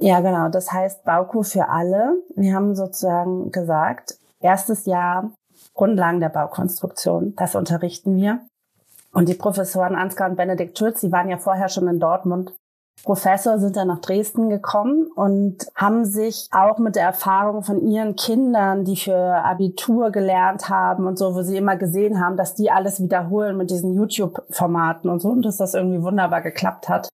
Ja, 0.00 0.20
genau. 0.20 0.48
Das 0.48 0.72
heißt 0.72 1.04
Bauko 1.04 1.42
für 1.42 1.68
alle. 1.68 2.22
Wir 2.36 2.54
haben 2.54 2.74
sozusagen 2.74 3.50
gesagt, 3.50 4.18
erstes 4.40 4.86
Jahr 4.86 5.32
Grundlagen 5.74 6.20
der 6.20 6.28
Baukonstruktion. 6.28 7.34
Das 7.36 7.54
unterrichten 7.54 8.16
wir. 8.16 8.40
Und 9.12 9.28
die 9.28 9.34
Professoren 9.34 9.96
Ansgar 9.96 10.30
und 10.30 10.36
Benedikt 10.36 10.78
Schulz, 10.78 11.00
die 11.00 11.10
waren 11.10 11.28
ja 11.28 11.38
vorher 11.38 11.68
schon 11.68 11.88
in 11.88 11.98
Dortmund 11.98 12.52
Professor 13.04 13.58
sind 13.58 13.76
dann 13.76 13.88
nach 13.88 14.00
Dresden 14.00 14.50
gekommen 14.50 15.06
und 15.14 15.66
haben 15.74 16.04
sich 16.04 16.48
auch 16.50 16.78
mit 16.78 16.96
der 16.96 17.04
Erfahrung 17.04 17.62
von 17.62 17.80
ihren 17.80 18.16
Kindern, 18.16 18.84
die 18.84 18.96
für 18.96 19.16
Abitur 19.16 20.10
gelernt 20.10 20.68
haben 20.68 21.06
und 21.06 21.18
so, 21.18 21.34
wo 21.34 21.42
sie 21.42 21.56
immer 21.56 21.76
gesehen 21.76 22.20
haben, 22.20 22.36
dass 22.36 22.54
die 22.54 22.70
alles 22.70 23.00
wiederholen 23.00 23.56
mit 23.56 23.70
diesen 23.70 23.94
YouTube-Formaten 23.94 25.10
und 25.10 25.20
so 25.20 25.28
und 25.28 25.44
dass 25.44 25.56
das 25.56 25.74
irgendwie 25.74 26.02
wunderbar 26.02 26.42
geklappt 26.42 26.88
hat, 26.88 27.08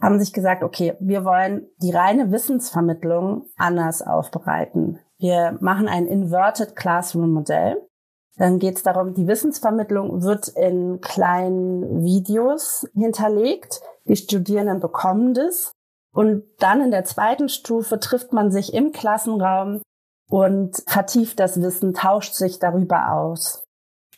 haben 0.00 0.18
sich 0.18 0.32
gesagt, 0.32 0.62
okay, 0.62 0.94
wir 1.00 1.24
wollen 1.24 1.66
die 1.82 1.92
reine 1.92 2.32
Wissensvermittlung 2.32 3.46
anders 3.56 4.02
aufbereiten. 4.02 4.98
Wir 5.18 5.58
machen 5.60 5.88
ein 5.88 6.06
Inverted 6.06 6.74
Classroom 6.74 7.32
Modell. 7.32 7.76
Dann 8.38 8.58
geht 8.58 8.78
es 8.78 8.82
darum, 8.82 9.12
die 9.12 9.26
Wissensvermittlung 9.26 10.22
wird 10.22 10.48
in 10.48 11.02
kleinen 11.02 12.02
Videos 12.02 12.88
hinterlegt. 12.94 13.82
Die 14.10 14.16
Studierenden 14.16 14.80
bekommen 14.80 15.34
das. 15.34 15.72
Und 16.12 16.42
dann 16.58 16.80
in 16.80 16.90
der 16.90 17.04
zweiten 17.04 17.48
Stufe 17.48 18.00
trifft 18.00 18.32
man 18.32 18.50
sich 18.50 18.74
im 18.74 18.90
Klassenraum 18.90 19.82
und 20.28 20.82
vertieft 20.88 21.38
das 21.38 21.62
Wissen, 21.62 21.94
tauscht 21.94 22.34
sich 22.34 22.58
darüber 22.58 23.12
aus. 23.12 23.62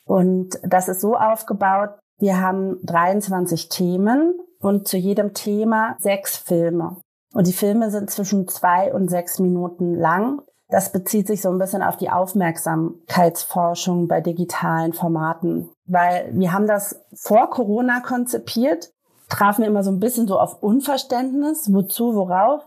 Und 0.05 0.59
das 0.63 0.89
ist 0.89 0.99
so 0.99 1.15
aufgebaut, 1.15 1.91
wir 2.19 2.41
haben 2.41 2.79
23 2.83 3.69
Themen 3.69 4.33
und 4.59 4.87
zu 4.87 4.97
jedem 4.97 5.35
Thema 5.35 5.95
sechs 5.99 6.37
Filme. 6.37 6.97
Und 7.31 7.45
die 7.45 7.53
Filme 7.53 7.91
sind 7.91 8.09
zwischen 8.09 8.47
zwei 8.47 8.91
und 8.91 9.09
sechs 9.09 9.37
Minuten 9.37 9.93
lang. 9.93 10.41
Das 10.69 10.91
bezieht 10.91 11.27
sich 11.27 11.43
so 11.43 11.51
ein 11.51 11.59
bisschen 11.59 11.83
auf 11.83 11.97
die 11.97 12.09
Aufmerksamkeitsforschung 12.09 14.07
bei 14.07 14.21
digitalen 14.21 14.93
Formaten, 14.93 15.69
weil 15.85 16.31
wir 16.33 16.51
haben 16.51 16.65
das 16.65 16.99
vor 17.13 17.51
Corona 17.51 17.99
konzipiert, 17.99 18.89
trafen 19.33 19.63
immer 19.63 19.83
so 19.83 19.91
ein 19.91 19.99
bisschen 19.99 20.27
so 20.27 20.39
auf 20.39 20.61
Unverständnis, 20.61 21.73
wozu, 21.73 22.15
worauf. 22.15 22.61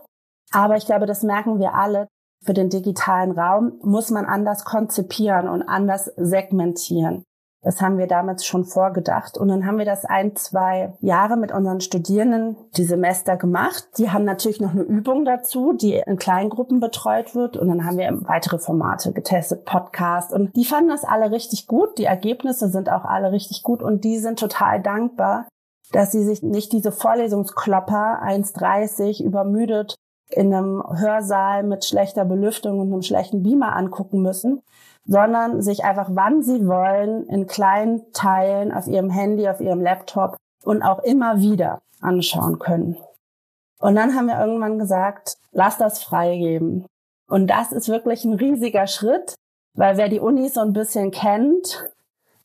Aber 0.51 0.75
ich 0.75 0.85
glaube, 0.85 1.05
das 1.05 1.23
merken 1.23 1.59
wir 1.59 1.73
alle. 1.73 2.07
Für 2.45 2.53
den 2.53 2.69
digitalen 2.69 3.31
Raum 3.31 3.79
muss 3.81 4.11
man 4.11 4.25
anders 4.25 4.63
konzipieren 4.63 5.47
und 5.47 5.63
anders 5.63 6.11
segmentieren. 6.17 7.23
Das 7.63 7.81
haben 7.81 7.97
wir 7.97 8.07
damals 8.07 8.45
schon 8.45 8.63
vorgedacht. 8.63 9.37
Und 9.37 9.47
dann 9.47 9.65
haben 9.65 9.79
wir 9.79 9.85
das 9.85 10.05
ein, 10.05 10.35
zwei 10.35 10.93
Jahre 10.99 11.35
mit 11.37 11.51
unseren 11.51 11.81
Studierenden 11.81 12.55
die 12.77 12.83
Semester 12.83 13.35
gemacht. 13.35 13.87
Die 13.97 14.11
haben 14.11 14.25
natürlich 14.25 14.61
noch 14.61 14.71
eine 14.71 14.83
Übung 14.83 15.25
dazu, 15.25 15.73
die 15.73 15.95
in 16.05 16.17
Kleingruppen 16.17 16.79
betreut 16.79 17.33
wird. 17.33 17.57
Und 17.57 17.69
dann 17.69 17.85
haben 17.85 17.97
wir 17.97 18.09
weitere 18.27 18.59
Formate 18.59 19.11
getestet, 19.11 19.65
Podcast. 19.65 20.31
Und 20.31 20.55
die 20.55 20.65
fanden 20.65 20.89
das 20.89 21.03
alle 21.03 21.31
richtig 21.31 21.65
gut. 21.65 21.97
Die 21.97 22.05
Ergebnisse 22.05 22.69
sind 22.69 22.89
auch 22.89 23.05
alle 23.05 23.31
richtig 23.31 23.63
gut. 23.63 23.81
Und 23.81 24.03
die 24.03 24.19
sind 24.19 24.37
total 24.37 24.81
dankbar, 24.81 25.47
dass 25.91 26.11
sie 26.11 26.23
sich 26.23 26.43
nicht 26.43 26.73
diese 26.73 26.91
Vorlesungsklopper 26.91 28.21
1,30 28.23 29.23
übermüdet 29.23 29.95
in 30.29 30.53
einem 30.53 30.83
Hörsaal 30.99 31.63
mit 31.63 31.85
schlechter 31.85 32.25
Belüftung 32.25 32.79
und 32.79 32.91
einem 32.91 33.01
schlechten 33.01 33.43
Beamer 33.43 33.75
angucken 33.75 34.21
müssen, 34.21 34.61
sondern 35.05 35.61
sich 35.61 35.85
einfach, 35.85 36.09
wann 36.11 36.43
sie 36.43 36.67
wollen, 36.67 37.25
in 37.27 37.47
kleinen 37.47 38.11
Teilen 38.11 38.73
auf 38.73 38.87
ihrem 38.87 39.09
Handy, 39.09 39.47
auf 39.47 39.61
ihrem 39.61 39.81
Laptop 39.81 40.35
und 40.63 40.81
auch 40.81 40.99
immer 40.99 41.39
wieder 41.39 41.79
anschauen 42.01 42.59
können. 42.59 42.97
Und 43.79 43.95
dann 43.95 44.15
haben 44.15 44.27
wir 44.27 44.39
irgendwann 44.39 44.79
gesagt, 44.79 45.37
lass 45.51 45.77
das 45.77 46.03
freigeben. 46.03 46.85
Und 47.29 47.47
das 47.47 47.71
ist 47.71 47.87
wirklich 47.87 48.25
ein 48.25 48.33
riesiger 48.33 48.87
Schritt, 48.87 49.35
weil 49.75 49.97
wer 49.97 50.09
die 50.09 50.19
Uni 50.19 50.49
so 50.49 50.61
ein 50.61 50.73
bisschen 50.73 51.11
kennt, 51.11 51.89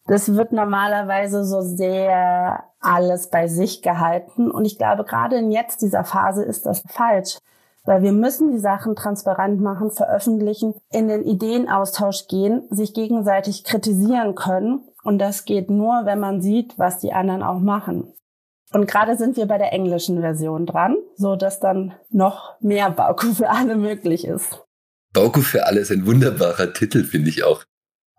das 0.07 0.35
wird 0.35 0.53
normalerweise 0.53 1.45
so 1.45 1.61
sehr 1.61 2.65
alles 2.81 3.29
bei 3.29 3.47
sich 3.47 3.83
gehalten. 3.83 4.51
Und 4.51 4.65
ich 4.65 4.79
glaube, 4.79 5.05
gerade 5.05 5.37
in 5.37 5.53
jetzt 5.53 5.83
dieser 5.83 6.05
Phase 6.05 6.43
ist 6.43 6.67
das 6.67 6.83
falsch. 6.89 7.39
Weil 7.85 8.03
wir 8.03 8.13
müssen 8.13 8.53
die 8.53 8.61
Sachen 8.61 8.95
transparent 8.95 9.61
machen, 9.61 9.91
veröffentlichen, 9.91 10.75
in 10.93 11.09
den 11.09 11.25
Ideenaustausch 11.25 12.29
gehen, 12.29 12.63
sich 12.71 12.95
gegenseitig 12.95 13.65
kritisieren 13.65 14.37
können. 14.37 14.83
Und 15.03 15.19
das 15.19 15.45
geht 15.45 15.69
nur, 15.69 16.03
wenn 16.05 16.21
man 16.21 16.41
sieht, 16.41 16.79
was 16.79 16.99
die 16.99 17.13
anderen 17.13 17.43
auch 17.43 17.59
machen. 17.59 18.13
Und 18.73 18.87
gerade 18.87 19.17
sind 19.17 19.37
wir 19.37 19.47
bei 19.47 19.59
der 19.59 19.73
englischen 19.73 20.21
Version 20.21 20.65
dran, 20.65 20.97
so 21.17 21.37
dass 21.37 21.61
dann 21.61 21.95
noch 22.09 22.55
mehr 22.61 22.91
Bauku 22.91 23.35
für 23.35 23.51
alle 23.51 23.77
möglich 23.77 24.27
ist. 24.27 24.63
Bauku 25.13 25.41
für 25.41 25.67
alle 25.67 25.81
ist 25.81 25.91
ein 25.91 26.07
wunderbarer 26.07 26.73
Titel, 26.73 27.05
finde 27.05 27.29
ich 27.29 27.45
auch. 27.45 27.65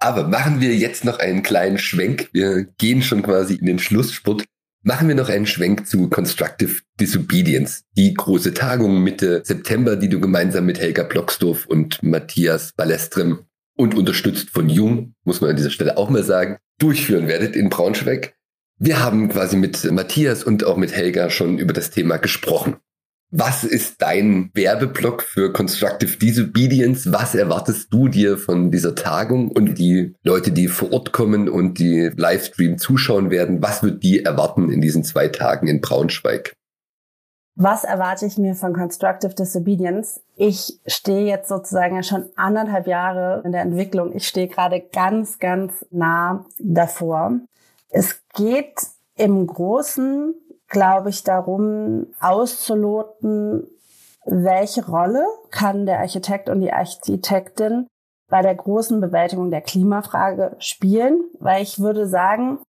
Aber 0.04 0.28
machen 0.28 0.60
wir 0.60 0.76
jetzt 0.76 1.06
noch 1.06 1.20
einen 1.20 1.44
kleinen 1.44 1.78
Schwenk. 1.78 2.28
Wir 2.34 2.66
gehen 2.78 3.02
schon 3.02 3.22
quasi 3.22 3.56
in 3.56 3.66
den 3.66 3.80
Schlussspurt. 3.80 4.44
Machen 4.82 5.08
wir 5.08 5.16
noch 5.16 5.30
einen 5.30 5.46
Schwenk 5.46 5.88
zu 5.88 6.10
Constructive 6.10 6.82
Disobedience. 7.00 7.86
Die 7.96 8.14
große 8.14 8.54
Tagung 8.54 9.02
Mitte 9.02 9.44
September, 9.46 9.96
die 9.96 10.10
du 10.10 10.20
gemeinsam 10.20 10.66
mit 10.66 10.78
Helga 10.78 11.04
Blocksdorf 11.04 11.68
und 11.68 12.04
Matthias 12.04 12.74
Ballestrem 12.76 13.46
und 13.78 13.96
unterstützt 13.96 14.50
von 14.50 14.68
Jung, 14.68 15.14
muss 15.24 15.40
man 15.40 15.52
an 15.52 15.56
dieser 15.56 15.70
Stelle 15.70 15.96
auch 15.96 16.10
mal 16.10 16.26
sagen, 16.26 16.58
durchführen 16.80 17.30
werdet 17.30 17.56
in 17.56 17.70
Braunschweig. 17.70 18.36
Wir 18.78 19.00
haben 19.00 19.30
quasi 19.30 19.56
mit 19.56 19.90
Matthias 19.90 20.44
und 20.44 20.66
auch 20.66 20.76
mit 20.76 20.92
Helga 20.92 21.30
schon 21.30 21.60
über 21.60 21.72
das 21.72 21.92
Thema 21.92 22.18
gesprochen. 22.18 22.76
Was 23.36 23.64
ist 23.64 24.00
dein 24.04 24.52
Werbeblock 24.54 25.24
für 25.24 25.52
Constructive 25.52 26.18
Disobedience? 26.18 27.12
Was 27.12 27.34
erwartest 27.34 27.92
du 27.92 28.08
dir 28.08 28.38
von 28.38 28.70
dieser 28.70 28.94
Tagung 28.94 29.50
und 29.50 29.80
die 29.80 30.14
Leute, 30.22 30.52
die 30.52 30.68
vor 30.68 30.94
Ort 30.94 31.14
kommen 31.14 31.50
und 31.50 31.80
die 31.80 32.12
Livestream 32.16 32.78
zuschauen 32.78 33.32
werden? 33.32 33.60
Was 33.64 33.82
wird 33.82 34.04
die 34.04 34.24
erwarten 34.24 34.72
in 34.72 34.82
diesen 34.82 35.04
zwei 35.04 35.30
Tagen 35.30 35.66
in 35.66 35.82
Braunschweig? 35.82 36.54
Was 37.56 37.84
erwarte 37.84 38.28
ich 38.28 38.38
mir 38.38 38.54
von 38.54 38.72
Constructive 38.72 39.34
Disobedience? 39.34 40.22
Ich 40.36 40.80
stehe 40.86 41.26
jetzt 41.26 41.50
sozusagen 41.50 42.04
schon 42.04 42.30
anderthalb 42.36 42.86
Jahre 42.86 43.42
in 43.44 43.52
der 43.52 43.64
Entwicklung. 43.64 44.16
Ich 44.16 44.28
stehe 44.28 44.48
gerade 44.48 44.80
ganz, 44.80 45.40
ganz 45.40 45.84
nah 45.90 46.46
davor. 46.60 47.40
Es 47.90 48.22
geht 48.36 48.76
im 49.16 49.48
Großen 49.48 50.36
glaube 50.68 51.10
ich, 51.10 51.24
darum 51.24 52.08
auszuloten, 52.20 53.68
welche 54.26 54.86
Rolle 54.86 55.26
kann 55.52 55.86
der 55.86 56.00
Architekt 56.00 56.50
und 56.50 56.62
die 56.62 56.72
Architektin 56.72 57.88
bei 58.30 58.42
der 58.42 58.56
großen 58.56 59.00
Bewältigung 59.00 59.52
der 59.52 59.62
Klimafrage 59.62 60.56
spielen, 60.60 61.24
weil 61.40 61.62
ich 61.62 61.80
würde 61.80 62.08
sagen, 62.08 62.60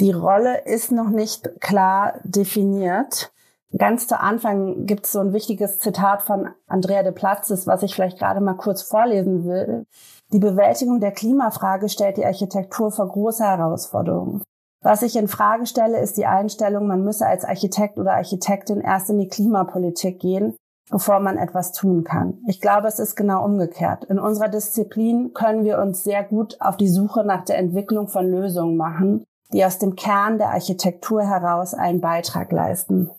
die 0.00 0.12
Rolle 0.12 0.64
ist 0.64 0.90
noch 0.90 1.08
nicht 1.08 1.60
klar 1.60 2.14
definiert. 2.24 3.32
Ganz 3.76 4.06
zu 4.06 4.20
Anfang 4.20 4.86
gibt 4.86 5.06
es 5.06 5.12
so 5.12 5.20
ein 5.20 5.32
wichtiges 5.32 5.78
Zitat 5.78 6.22
von 6.22 6.48
Andrea 6.66 7.02
de 7.02 7.12
Platzes, 7.12 7.66
was 7.66 7.82
ich 7.82 7.94
vielleicht 7.94 8.18
gerade 8.18 8.40
mal 8.40 8.54
kurz 8.54 8.82
vorlesen 8.82 9.44
will. 9.44 9.86
Die 10.32 10.38
Bewältigung 10.38 11.00
der 11.00 11.12
Klimafrage 11.12 11.88
stellt 11.88 12.16
die 12.16 12.26
Architektur 12.26 12.90
vor 12.90 13.08
große 13.08 13.44
Herausforderungen. 13.44 14.42
Was 14.84 15.00
ich 15.00 15.16
in 15.16 15.28
Frage 15.28 15.64
stelle, 15.64 15.98
ist 15.98 16.18
die 16.18 16.26
Einstellung, 16.26 16.86
man 16.86 17.04
müsse 17.04 17.26
als 17.26 17.46
Architekt 17.46 17.98
oder 17.98 18.12
Architektin 18.12 18.82
erst 18.82 19.08
in 19.08 19.18
die 19.18 19.28
Klimapolitik 19.28 20.20
gehen, 20.20 20.54
bevor 20.90 21.20
man 21.20 21.38
etwas 21.38 21.72
tun 21.72 22.04
kann. 22.04 22.42
Ich 22.46 22.60
glaube, 22.60 22.86
es 22.86 22.98
ist 22.98 23.16
genau 23.16 23.42
umgekehrt. 23.46 24.04
In 24.04 24.18
unserer 24.18 24.50
Disziplin 24.50 25.32
können 25.32 25.64
wir 25.64 25.78
uns 25.78 26.04
sehr 26.04 26.22
gut 26.22 26.60
auf 26.60 26.76
die 26.76 26.90
Suche 26.90 27.24
nach 27.24 27.46
der 27.46 27.56
Entwicklung 27.56 28.08
von 28.08 28.30
Lösungen 28.30 28.76
machen, 28.76 29.24
die 29.54 29.64
aus 29.64 29.78
dem 29.78 29.96
Kern 29.96 30.36
der 30.36 30.50
Architektur 30.50 31.22
heraus 31.22 31.72
einen 31.72 32.02
Beitrag 32.02 32.52
leisten. 32.52 33.10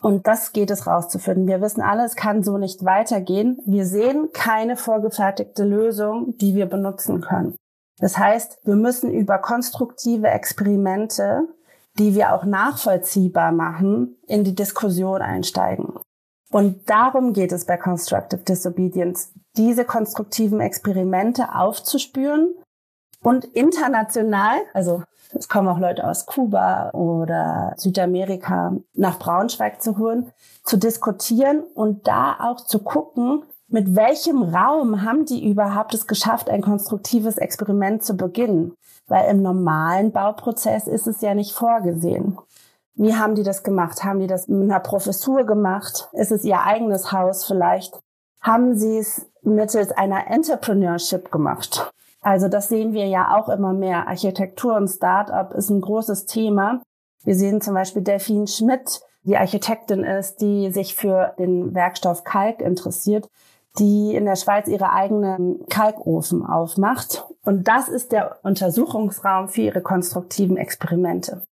Und 0.00 0.28
das 0.28 0.52
geht 0.52 0.70
es 0.70 0.86
rauszufinden. 0.86 1.48
Wir 1.48 1.60
wissen 1.60 1.82
alle, 1.82 2.04
es 2.04 2.14
kann 2.14 2.44
so 2.44 2.56
nicht 2.56 2.84
weitergehen. 2.84 3.58
Wir 3.66 3.84
sehen 3.84 4.28
keine 4.32 4.76
vorgefertigte 4.76 5.64
Lösung, 5.64 6.36
die 6.38 6.54
wir 6.54 6.66
benutzen 6.66 7.20
können. 7.20 7.56
Das 8.00 8.16
heißt, 8.18 8.60
wir 8.64 8.76
müssen 8.76 9.12
über 9.12 9.38
konstruktive 9.38 10.28
Experimente 10.28 11.48
die 11.98 12.14
wir 12.14 12.34
auch 12.34 12.44
nachvollziehbar 12.44 13.52
machen, 13.52 14.16
in 14.26 14.44
die 14.44 14.54
Diskussion 14.54 15.22
einsteigen. 15.22 15.94
Und 16.50 16.88
darum 16.88 17.32
geht 17.32 17.52
es 17.52 17.64
bei 17.64 17.76
Constructive 17.76 18.42
Disobedience, 18.42 19.32
diese 19.56 19.84
konstruktiven 19.84 20.60
Experimente 20.60 21.54
aufzuspüren 21.54 22.54
und 23.22 23.44
international, 23.44 24.56
also 24.72 25.02
es 25.32 25.48
kommen 25.48 25.68
auch 25.68 25.78
Leute 25.78 26.08
aus 26.08 26.26
Kuba 26.26 26.90
oder 26.90 27.74
Südamerika 27.76 28.74
nach 28.94 29.18
Braunschweig 29.20 29.80
zu 29.80 29.96
holen, 29.98 30.32
zu 30.64 30.76
diskutieren 30.76 31.62
und 31.74 32.08
da 32.08 32.36
auch 32.40 32.64
zu 32.64 32.80
gucken, 32.80 33.44
mit 33.70 33.94
welchem 33.94 34.42
Raum 34.42 35.02
haben 35.02 35.24
die 35.24 35.48
überhaupt 35.48 35.94
es 35.94 36.06
geschafft, 36.06 36.50
ein 36.50 36.62
konstruktives 36.62 37.38
Experiment 37.38 38.02
zu 38.02 38.16
beginnen? 38.16 38.74
Weil 39.06 39.30
im 39.30 39.42
normalen 39.42 40.12
Bauprozess 40.12 40.86
ist 40.86 41.06
es 41.06 41.20
ja 41.20 41.34
nicht 41.34 41.52
vorgesehen. 41.52 42.38
Wie 42.94 43.14
haben 43.14 43.34
die 43.34 43.44
das 43.44 43.62
gemacht? 43.62 44.04
Haben 44.04 44.20
die 44.20 44.26
das 44.26 44.48
mit 44.48 44.70
einer 44.70 44.80
Professur 44.80 45.44
gemacht? 45.44 46.08
Ist 46.12 46.32
es 46.32 46.44
ihr 46.44 46.60
eigenes 46.60 47.12
Haus 47.12 47.44
vielleicht? 47.44 47.98
Haben 48.40 48.76
sie 48.76 48.98
es 48.98 49.26
mittels 49.42 49.92
einer 49.92 50.26
Entrepreneurship 50.26 51.30
gemacht? 51.30 51.92
Also 52.20 52.48
das 52.48 52.68
sehen 52.68 52.92
wir 52.92 53.06
ja 53.06 53.36
auch 53.36 53.48
immer 53.48 53.72
mehr. 53.72 54.08
Architektur 54.08 54.76
und 54.76 54.88
Startup 54.88 55.54
ist 55.54 55.70
ein 55.70 55.80
großes 55.80 56.26
Thema. 56.26 56.82
Wir 57.24 57.34
sehen 57.34 57.60
zum 57.60 57.74
Beispiel 57.74 58.02
Delphine 58.02 58.46
Schmidt, 58.46 59.00
die 59.22 59.36
Architektin 59.36 60.04
ist, 60.04 60.40
die 60.40 60.70
sich 60.70 60.94
für 60.94 61.34
den 61.38 61.74
Werkstoff 61.74 62.24
Kalk 62.24 62.60
interessiert, 62.60 63.28
die 63.78 64.14
in 64.14 64.24
der 64.24 64.36
Schweiz 64.36 64.68
ihre 64.68 64.92
eigenen 64.92 65.64
Kalkofen 65.68 66.44
aufmacht. 66.44 67.24
Und 67.42 67.68
das 67.68 67.88
ist 67.88 68.12
der 68.12 68.38
Untersuchungsraum 68.42 69.48
für 69.48 69.62
ihre 69.62 69.80
konstruktiven 69.80 70.56
Experimente. 70.56 71.46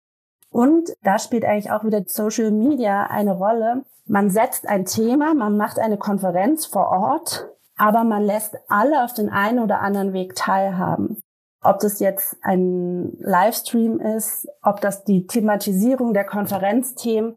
Und 0.49 0.93
da 1.03 1.19
spielt 1.19 1.45
eigentlich 1.45 1.71
auch 1.71 1.83
wieder 1.83 2.03
Social 2.07 2.51
Media 2.51 3.03
eine 3.03 3.33
Rolle. 3.33 3.83
Man 4.05 4.29
setzt 4.29 4.67
ein 4.67 4.85
Thema, 4.85 5.33
man 5.33 5.57
macht 5.57 5.79
eine 5.79 5.97
Konferenz 5.97 6.65
vor 6.65 6.87
Ort, 6.87 7.49
aber 7.75 8.03
man 8.03 8.23
lässt 8.23 8.57
alle 8.67 9.03
auf 9.03 9.13
den 9.13 9.29
einen 9.29 9.59
oder 9.59 9.81
anderen 9.81 10.13
Weg 10.13 10.35
teilhaben. 10.35 11.21
Ob 11.61 11.79
das 11.79 11.99
jetzt 11.99 12.37
ein 12.41 13.17
Livestream 13.19 13.99
ist, 13.99 14.47
ob 14.63 14.79
das 14.79 15.03
die 15.03 15.27
Thematisierung 15.27 16.13
der 16.13 16.23
Konferenzthemen 16.23 17.35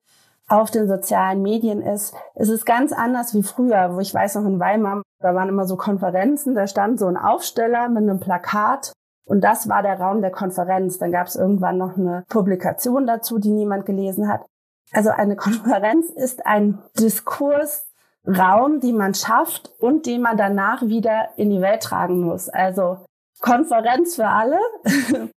auf 0.51 0.71
den 0.71 0.89
sozialen 0.89 1.43
Medien 1.43 1.81
ist, 1.81 2.15
ist 2.35 2.49
es 2.49 2.65
ganz 2.65 2.93
anders 2.93 3.35
wie 3.35 3.43
früher, 3.43 3.95
wo 3.95 4.01
ich 4.01 4.13
weiß 4.13 4.35
noch 4.37 4.45
in 4.45 4.59
Weimar, 4.59 5.03
da 5.21 5.35
waren 5.35 5.49
immer 5.49 5.67
so 5.67 5.77
Konferenzen, 5.77 6.55
da 6.55 6.67
stand 6.67 6.99
so 6.99 7.07
ein 7.07 7.17
Aufsteller 7.17 7.89
mit 7.89 8.03
einem 8.03 8.21
Plakat 8.21 8.93
und 9.25 9.43
das 9.43 9.69
war 9.69 9.83
der 9.83 10.01
Raum 10.01 10.23
der 10.23 10.33
Konferenz. 10.33 10.99
Dann 10.99 11.13
gab 11.13 11.29
es 11.29 11.37
irgendwann 11.37 11.79
noch 11.79 11.97
eine 11.97 12.25
Publikation 12.29 13.07
dazu, 13.07 13.39
die 13.39 13.53
niemand 13.53 13.87
gelesen 13.87 14.27
hat. 14.27 14.45
Also 14.93 15.11
eine 15.11 15.37
Konferenz 15.37 16.07
ist 16.11 16.45
ein 16.47 16.83
Diskursraum, 16.99 18.81
die 18.83 18.93
man 18.93 19.15
schafft 19.15 19.73
und 19.79 20.07
den 20.07 20.23
man 20.23 20.37
danach 20.37 20.83
wieder 20.83 21.29
in 21.37 21.51
die 21.51 21.61
Welt 21.61 21.85
tragen 21.85 22.23
muss. 22.23 22.49
Also 22.49 22.99
Konferenz 23.41 24.17
für 24.17 24.27
alle. 24.27 24.59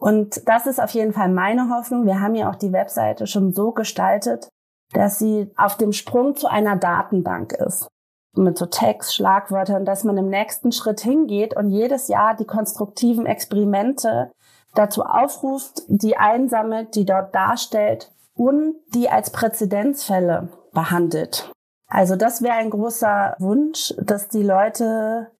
Und 0.00 0.46
das 0.48 0.66
ist 0.66 0.80
auf 0.80 0.90
jeden 0.90 1.12
Fall 1.12 1.28
meine 1.28 1.70
Hoffnung. 1.70 2.06
Wir 2.06 2.20
haben 2.20 2.36
ja 2.36 2.48
auch 2.48 2.54
die 2.54 2.72
Webseite 2.72 3.26
schon 3.26 3.52
so 3.52 3.72
gestaltet, 3.72 4.48
dass 4.92 5.18
sie 5.18 5.50
auf 5.56 5.76
dem 5.76 5.92
Sprung 5.92 6.36
zu 6.36 6.48
einer 6.48 6.76
Datenbank 6.76 7.52
ist. 7.52 7.88
Mit 8.36 8.56
so 8.56 8.66
Text, 8.66 9.14
Schlagwörtern, 9.14 9.84
dass 9.84 10.04
man 10.04 10.16
im 10.16 10.28
nächsten 10.28 10.72
Schritt 10.72 11.00
hingeht 11.00 11.56
und 11.56 11.70
jedes 11.70 12.08
Jahr 12.08 12.36
die 12.36 12.44
konstruktiven 12.44 13.26
Experimente 13.26 14.30
dazu 14.74 15.02
aufruft, 15.02 15.82
die 15.88 16.16
einsammelt, 16.16 16.94
die 16.94 17.04
dort 17.04 17.34
darstellt 17.34 18.12
und 18.34 18.76
die 18.94 19.08
als 19.08 19.30
Präzedenzfälle 19.30 20.48
behandelt. 20.72 21.50
Also 21.88 22.16
das 22.16 22.42
wäre 22.42 22.54
ein 22.54 22.70
großer 22.70 23.34
Wunsch, 23.38 23.94
dass 23.98 24.28
die 24.28 24.42
Leute 24.42 25.30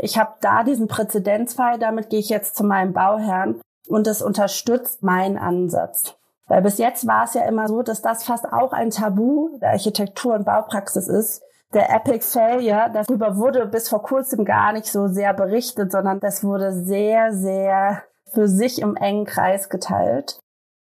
ich 0.00 0.18
habe 0.18 0.34
da 0.40 0.62
diesen 0.62 0.86
Präzedenzfall, 0.86 1.80
damit 1.80 2.10
gehe 2.10 2.20
ich 2.20 2.28
jetzt 2.28 2.56
zu 2.56 2.62
meinem 2.62 2.92
Bauherrn 2.92 3.60
und 3.88 4.06
das 4.06 4.22
unterstützt 4.22 5.02
meinen 5.02 5.36
Ansatz. 5.36 6.17
Weil 6.48 6.62
bis 6.62 6.78
jetzt 6.78 7.06
war 7.06 7.24
es 7.24 7.34
ja 7.34 7.44
immer 7.44 7.68
so, 7.68 7.82
dass 7.82 8.02
das 8.02 8.24
fast 8.24 8.50
auch 8.50 8.72
ein 8.72 8.90
Tabu 8.90 9.58
der 9.60 9.70
Architektur- 9.70 10.34
und 10.34 10.44
Baupraxis 10.44 11.06
ist. 11.06 11.42
Der 11.74 11.94
Epic 11.94 12.24
Failure, 12.24 12.90
darüber 12.92 13.36
wurde 13.36 13.66
bis 13.66 13.90
vor 13.90 14.02
kurzem 14.02 14.46
gar 14.46 14.72
nicht 14.72 14.86
so 14.86 15.06
sehr 15.06 15.34
berichtet, 15.34 15.92
sondern 15.92 16.18
das 16.18 16.42
wurde 16.42 16.72
sehr, 16.72 17.34
sehr 17.34 18.02
für 18.32 18.48
sich 18.48 18.80
im 18.80 18.96
engen 18.96 19.26
Kreis 19.26 19.68
geteilt. 19.68 20.40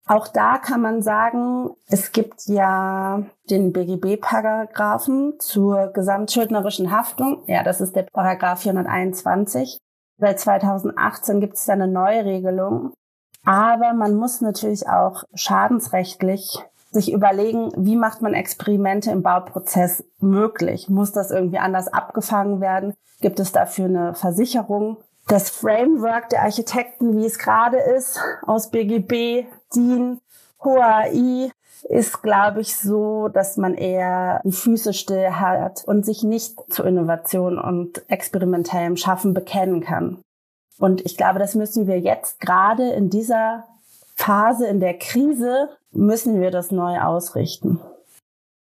Auch 0.07 0.27
da 0.27 0.57
kann 0.57 0.81
man 0.81 1.03
sagen, 1.03 1.69
es 1.87 2.11
gibt 2.11 2.47
ja 2.47 3.23
den 3.49 3.71
BGB-Paragraphen 3.71 5.39
zur 5.39 5.87
gesamtschuldnerischen 5.93 6.91
Haftung. 6.91 7.43
Ja, 7.45 7.63
das 7.63 7.79
ist 7.79 7.95
der 7.95 8.07
Paragraph 8.11 8.61
421. 8.61 9.77
Seit 10.17 10.39
2018 10.39 11.39
gibt 11.39 11.53
es 11.53 11.65
da 11.65 11.73
eine 11.73 11.87
neue 11.87 12.25
Regelung. 12.25 12.93
Aber 13.43 13.93
man 13.93 14.15
muss 14.15 14.41
natürlich 14.41 14.87
auch 14.87 15.23
schadensrechtlich 15.33 16.59
sich 16.91 17.11
überlegen, 17.11 17.71
wie 17.77 17.95
macht 17.95 18.21
man 18.21 18.33
Experimente 18.33 19.11
im 19.11 19.23
Bauprozess 19.23 20.03
möglich? 20.19 20.89
Muss 20.89 21.11
das 21.11 21.31
irgendwie 21.31 21.57
anders 21.57 21.87
abgefangen 21.87 22.61
werden? 22.61 22.93
Gibt 23.21 23.39
es 23.39 23.51
dafür 23.51 23.85
eine 23.85 24.13
Versicherung? 24.13 24.97
Das 25.27 25.49
Framework 25.49 26.29
der 26.29 26.41
Architekten, 26.41 27.17
wie 27.17 27.25
es 27.25 27.39
gerade 27.39 27.77
ist, 27.77 28.19
aus 28.45 28.69
BGB, 28.69 29.45
DIN, 29.73 30.19
HOAI, 30.63 31.51
ist, 31.89 32.21
glaube 32.21 32.61
ich, 32.61 32.75
so, 32.75 33.27
dass 33.27 33.57
man 33.57 33.73
eher 33.73 34.41
die 34.43 34.51
Füße 34.51 34.93
still 34.93 35.31
hat 35.31 35.83
und 35.85 36.05
sich 36.05 36.23
nicht 36.23 36.57
zu 36.71 36.83
Innovation 36.83 37.57
und 37.57 38.03
experimentellem 38.09 38.97
Schaffen 38.97 39.33
bekennen 39.33 39.81
kann. 39.81 40.19
Und 40.81 41.05
ich 41.05 41.15
glaube, 41.15 41.37
das 41.37 41.53
müssen 41.53 41.85
wir 41.85 41.99
jetzt 41.99 42.41
gerade 42.41 42.89
in 42.89 43.11
dieser 43.11 43.65
Phase, 44.15 44.65
in 44.65 44.79
der 44.79 44.97
Krise, 44.97 45.69
müssen 45.91 46.41
wir 46.41 46.49
das 46.49 46.71
neu 46.71 46.99
ausrichten. 46.99 47.79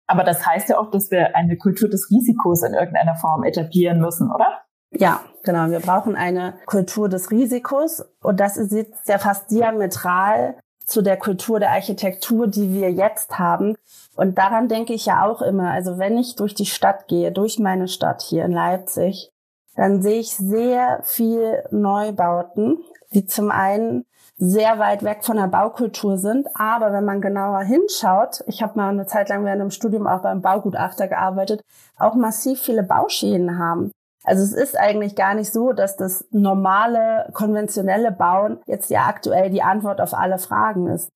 Aber 0.07 0.23
das 0.23 0.45
heißt 0.45 0.69
ja 0.69 0.79
auch, 0.79 0.89
dass 0.91 1.11
wir 1.11 1.35
eine 1.35 1.57
Kultur 1.57 1.89
des 1.89 2.09
Risikos 2.09 2.63
in 2.63 2.73
irgendeiner 2.73 3.17
Form 3.17 3.43
etablieren 3.43 3.99
müssen, 3.99 4.31
oder? 4.31 4.47
Ja, 4.91 5.19
genau. 5.43 5.69
Wir 5.69 5.81
brauchen 5.81 6.15
eine 6.15 6.53
Kultur 6.67 7.09
des 7.09 7.31
Risikos 7.31 8.05
und 8.21 8.39
das 8.39 8.55
ist 8.55 8.71
jetzt 8.71 9.09
ja 9.09 9.17
fast 9.17 9.51
diametral 9.51 10.55
zu 10.85 11.01
der 11.01 11.17
Kultur 11.17 11.59
der 11.59 11.71
Architektur, 11.71 12.47
die 12.47 12.71
wir 12.71 12.93
jetzt 12.93 13.37
haben. 13.37 13.75
Und 14.15 14.37
daran 14.37 14.69
denke 14.69 14.93
ich 14.93 15.05
ja 15.07 15.25
auch 15.25 15.41
immer. 15.41 15.71
Also 15.71 15.97
wenn 15.97 16.17
ich 16.17 16.37
durch 16.37 16.55
die 16.55 16.65
Stadt 16.65 17.09
gehe, 17.09 17.33
durch 17.33 17.59
meine 17.59 17.89
Stadt 17.89 18.21
hier 18.21 18.45
in 18.45 18.53
Leipzig, 18.53 19.33
dann 19.75 20.01
sehe 20.01 20.19
ich 20.19 20.35
sehr 20.35 21.01
viel 21.03 21.63
Neubauten, 21.71 22.79
die 23.11 23.25
zum 23.25 23.51
einen 23.51 24.05
sehr 24.37 24.79
weit 24.79 25.03
weg 25.03 25.23
von 25.23 25.37
der 25.37 25.47
Baukultur 25.47 26.17
sind. 26.17 26.47
Aber 26.55 26.91
wenn 26.91 27.05
man 27.05 27.21
genauer 27.21 27.61
hinschaut, 27.61 28.43
ich 28.47 28.61
habe 28.61 28.77
mal 28.77 28.89
eine 28.89 29.05
Zeit 29.05 29.29
lang 29.29 29.45
während 29.45 29.61
dem 29.61 29.71
Studium 29.71 30.07
auch 30.07 30.21
beim 30.21 30.41
Baugutachter 30.41 31.07
gearbeitet, 31.07 31.61
auch 31.97 32.15
massiv 32.15 32.61
viele 32.61 32.83
Bauschäden 32.83 33.57
haben. 33.57 33.91
Also 34.23 34.43
es 34.43 34.53
ist 34.53 34.77
eigentlich 34.77 35.15
gar 35.15 35.35
nicht 35.35 35.53
so, 35.53 35.71
dass 35.71 35.97
das 35.97 36.25
normale, 36.31 37.29
konventionelle 37.33 38.11
Bauen 38.11 38.57
jetzt 38.65 38.89
ja 38.89 39.05
aktuell 39.05 39.51
die 39.51 39.61
Antwort 39.61 40.01
auf 40.01 40.13
alle 40.13 40.39
Fragen 40.39 40.87
ist. 40.87 41.09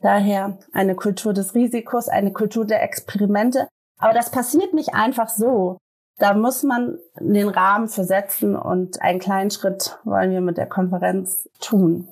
Daher 0.00 0.58
eine 0.72 0.94
Kultur 0.94 1.34
des 1.34 1.54
Risikos, 1.54 2.08
eine 2.08 2.32
Kultur 2.32 2.64
der 2.64 2.82
Experimente. 2.82 3.68
Aber 3.98 4.14
das 4.14 4.30
passiert 4.30 4.72
nicht 4.72 4.94
einfach 4.94 5.28
so. 5.28 5.76
Da 6.18 6.34
muss 6.34 6.62
man 6.62 6.98
den 7.18 7.48
Rahmen 7.48 7.88
für 7.88 8.04
setzen 8.04 8.54
und 8.54 9.02
einen 9.02 9.18
kleinen 9.18 9.50
Schritt 9.50 9.98
wollen 10.04 10.30
wir 10.30 10.40
mit 10.40 10.56
der 10.56 10.66
Konferenz 10.66 11.48
tun. 11.60 12.08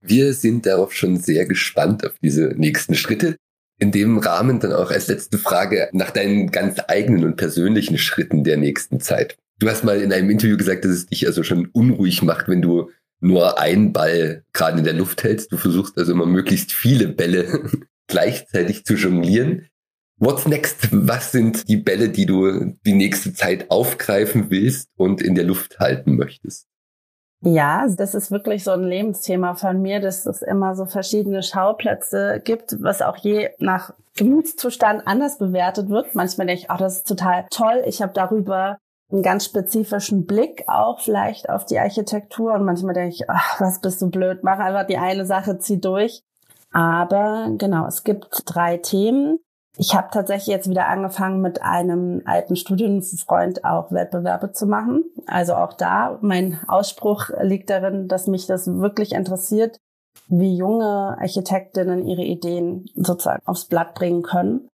Wir 0.00 0.34
sind 0.34 0.66
darauf 0.66 0.92
schon 0.92 1.16
sehr 1.16 1.46
gespannt 1.46 2.04
auf 2.04 2.14
diese 2.22 2.48
nächsten 2.56 2.94
Schritte. 2.94 3.36
In 3.80 3.90
dem 3.90 4.18
Rahmen 4.18 4.60
dann 4.60 4.72
auch 4.72 4.90
als 4.90 5.08
letzte 5.08 5.38
Frage 5.38 5.88
nach 5.92 6.10
deinen 6.10 6.50
ganz 6.50 6.78
eigenen 6.88 7.24
und 7.24 7.36
persönlichen 7.36 7.98
Schritten 7.98 8.44
der 8.44 8.56
nächsten 8.56 9.00
Zeit. 9.00 9.36
Du 9.58 9.68
hast 9.68 9.84
mal 9.84 10.00
in 10.00 10.12
einem 10.12 10.30
Interview 10.30 10.56
gesagt, 10.56 10.84
dass 10.84 10.92
es 10.92 11.06
dich 11.06 11.26
also 11.26 11.42
schon 11.42 11.66
unruhig 11.72 12.22
macht, 12.22 12.48
wenn 12.48 12.62
du 12.62 12.90
nur 13.20 13.58
einen 13.58 13.92
Ball 13.92 14.44
gerade 14.52 14.78
in 14.78 14.84
der 14.84 14.92
Luft 14.92 15.22
hältst. 15.22 15.50
Du 15.52 15.56
versuchst 15.56 15.96
also 15.96 16.12
immer 16.12 16.26
möglichst 16.26 16.72
viele 16.72 17.08
Bälle 17.08 17.70
gleichzeitig 18.06 18.84
zu 18.84 18.94
jonglieren. 18.94 19.66
What's 20.18 20.46
next? 20.46 20.88
Was 20.92 21.32
sind 21.32 21.68
die 21.68 21.76
Bälle, 21.76 22.08
die 22.08 22.26
du 22.26 22.72
die 22.86 22.94
nächste 22.94 23.34
Zeit 23.34 23.70
aufgreifen 23.70 24.50
willst 24.50 24.88
und 24.96 25.20
in 25.20 25.34
der 25.34 25.44
Luft 25.44 25.80
halten 25.80 26.16
möchtest? 26.16 26.66
Ja, 27.40 27.86
das 27.88 28.14
ist 28.14 28.30
wirklich 28.30 28.64
so 28.64 28.70
ein 28.70 28.84
Lebensthema 28.84 29.54
von 29.54 29.82
mir, 29.82 30.00
dass 30.00 30.24
es 30.24 30.40
immer 30.40 30.74
so 30.74 30.86
verschiedene 30.86 31.42
Schauplätze 31.42 32.40
gibt, 32.42 32.82
was 32.82 33.02
auch 33.02 33.18
je 33.18 33.50
nach 33.58 33.92
Gemütszustand 34.16 35.06
anders 35.06 35.36
bewertet 35.36 35.90
wird. 35.90 36.14
Manchmal 36.14 36.46
denke 36.46 36.62
ich, 36.62 36.70
ach, 36.70 36.78
das 36.78 36.98
ist 36.98 37.08
total 37.08 37.46
toll. 37.50 37.82
Ich 37.86 38.00
habe 38.00 38.14
darüber 38.14 38.78
einen 39.12 39.22
ganz 39.22 39.44
spezifischen 39.44 40.24
Blick 40.24 40.64
auch 40.68 41.00
vielleicht 41.00 41.50
auf 41.50 41.66
die 41.66 41.78
Architektur 41.78 42.54
und 42.54 42.64
manchmal 42.64 42.94
denke 42.94 43.14
ich, 43.14 43.28
ach, 43.28 43.60
was 43.60 43.80
bist 43.80 44.00
du 44.00 44.10
blöd, 44.10 44.42
mach 44.42 44.58
einfach 44.58 44.86
die 44.86 44.96
eine 44.96 45.26
Sache, 45.26 45.58
zieh 45.58 45.80
durch. 45.80 46.22
Aber 46.72 47.50
genau, 47.58 47.86
es 47.86 48.04
gibt 48.04 48.42
drei 48.46 48.78
Themen. 48.78 49.38
Ich 49.76 49.94
habe 49.94 50.08
tatsächlich 50.12 50.54
jetzt 50.54 50.70
wieder 50.70 50.88
angefangen, 50.88 51.40
mit 51.40 51.62
einem 51.62 52.22
alten 52.26 52.54
Studienfreund 52.54 53.64
auch 53.64 53.90
Wettbewerbe 53.90 54.52
zu 54.52 54.66
machen. 54.66 55.04
Also 55.26 55.54
auch 55.54 55.72
da, 55.72 56.18
mein 56.20 56.60
Ausspruch 56.68 57.30
liegt 57.40 57.70
darin, 57.70 58.06
dass 58.06 58.28
mich 58.28 58.46
das 58.46 58.68
wirklich 58.68 59.12
interessiert, 59.12 59.80
wie 60.28 60.56
junge 60.56 61.16
Architektinnen 61.18 62.06
ihre 62.06 62.22
Ideen 62.22 62.86
sozusagen 62.94 63.42
aufs 63.46 63.66
Blatt 63.66 63.94
bringen 63.94 64.22
können. 64.22 64.68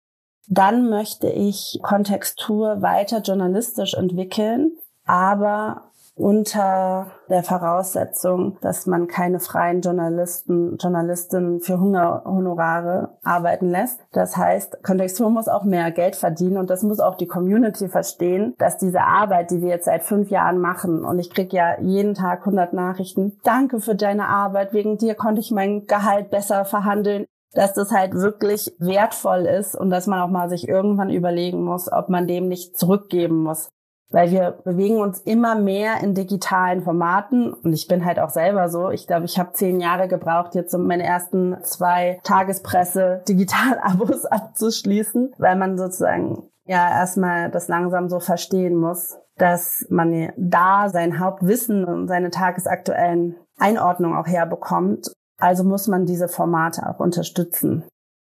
Dann 0.48 0.90
möchte 0.90 1.28
ich 1.28 1.78
Kontextur 1.82 2.82
weiter 2.82 3.20
journalistisch 3.20 3.94
entwickeln, 3.94 4.72
aber 5.06 5.89
unter 6.20 7.12
der 7.28 7.42
Voraussetzung, 7.42 8.58
dass 8.60 8.86
man 8.86 9.06
keine 9.06 9.40
freien 9.40 9.80
Journalisten, 9.80 10.76
Journalistinnen 10.76 11.60
für 11.60 11.80
Hungerhonorare 11.80 13.16
arbeiten 13.22 13.70
lässt. 13.70 14.00
Das 14.12 14.36
heißt, 14.36 14.82
Kontextur 14.82 15.30
muss 15.30 15.48
auch 15.48 15.64
mehr 15.64 15.90
Geld 15.90 16.16
verdienen 16.16 16.58
und 16.58 16.70
das 16.70 16.82
muss 16.82 17.00
auch 17.00 17.16
die 17.16 17.26
Community 17.26 17.88
verstehen, 17.88 18.54
dass 18.58 18.78
diese 18.78 19.00
Arbeit, 19.00 19.50
die 19.50 19.62
wir 19.62 19.68
jetzt 19.68 19.86
seit 19.86 20.02
fünf 20.02 20.30
Jahren 20.30 20.58
machen 20.58 21.04
und 21.04 21.18
ich 21.18 21.30
kriege 21.30 21.56
ja 21.56 21.80
jeden 21.80 22.14
Tag 22.14 22.40
100 22.40 22.72
Nachrichten, 22.72 23.38
danke 23.42 23.80
für 23.80 23.94
deine 23.94 24.28
Arbeit, 24.28 24.72
wegen 24.72 24.98
dir 24.98 25.14
konnte 25.14 25.40
ich 25.40 25.50
mein 25.50 25.86
Gehalt 25.86 26.30
besser 26.30 26.64
verhandeln 26.64 27.26
dass 27.52 27.72
das 27.74 27.90
halt 27.90 28.14
wirklich 28.14 28.72
wertvoll 28.78 29.40
ist 29.40 29.74
und 29.74 29.90
dass 29.90 30.06
man 30.06 30.20
auch 30.20 30.28
mal 30.28 30.48
sich 30.48 30.68
irgendwann 30.68 31.10
überlegen 31.10 31.64
muss, 31.64 31.90
ob 31.92 32.08
man 32.08 32.28
dem 32.28 32.46
nicht 32.46 32.78
zurückgeben 32.78 33.42
muss 33.42 33.70
weil 34.10 34.30
wir 34.30 34.58
bewegen 34.64 34.98
uns 34.98 35.20
immer 35.20 35.54
mehr 35.54 36.02
in 36.02 36.14
digitalen 36.14 36.82
Formaten 36.82 37.52
und 37.52 37.72
ich 37.72 37.88
bin 37.88 38.04
halt 38.04 38.18
auch 38.18 38.30
selber 38.30 38.68
so. 38.68 38.90
Ich 38.90 39.06
glaube, 39.06 39.24
ich 39.24 39.38
habe 39.38 39.52
zehn 39.52 39.80
Jahre 39.80 40.08
gebraucht, 40.08 40.54
jetzt 40.54 40.74
um 40.74 40.86
meine 40.86 41.04
ersten 41.04 41.56
zwei 41.62 42.20
Tagespresse 42.24 43.22
Digital-Abos 43.28 44.26
abzuschließen, 44.26 45.34
weil 45.38 45.56
man 45.56 45.78
sozusagen 45.78 46.50
ja 46.66 46.88
erstmal 46.90 47.50
das 47.50 47.68
langsam 47.68 48.08
so 48.08 48.20
verstehen 48.20 48.76
muss, 48.76 49.16
dass 49.36 49.86
man 49.88 50.32
da 50.36 50.88
sein 50.88 51.18
Hauptwissen 51.18 51.84
und 51.84 52.08
seine 52.08 52.30
tagesaktuellen 52.30 53.36
Einordnungen 53.58 54.18
auch 54.18 54.26
herbekommt. 54.26 55.12
Also 55.38 55.64
muss 55.64 55.88
man 55.88 56.04
diese 56.04 56.28
Formate 56.28 56.88
auch 56.88 57.00
unterstützen. 57.00 57.84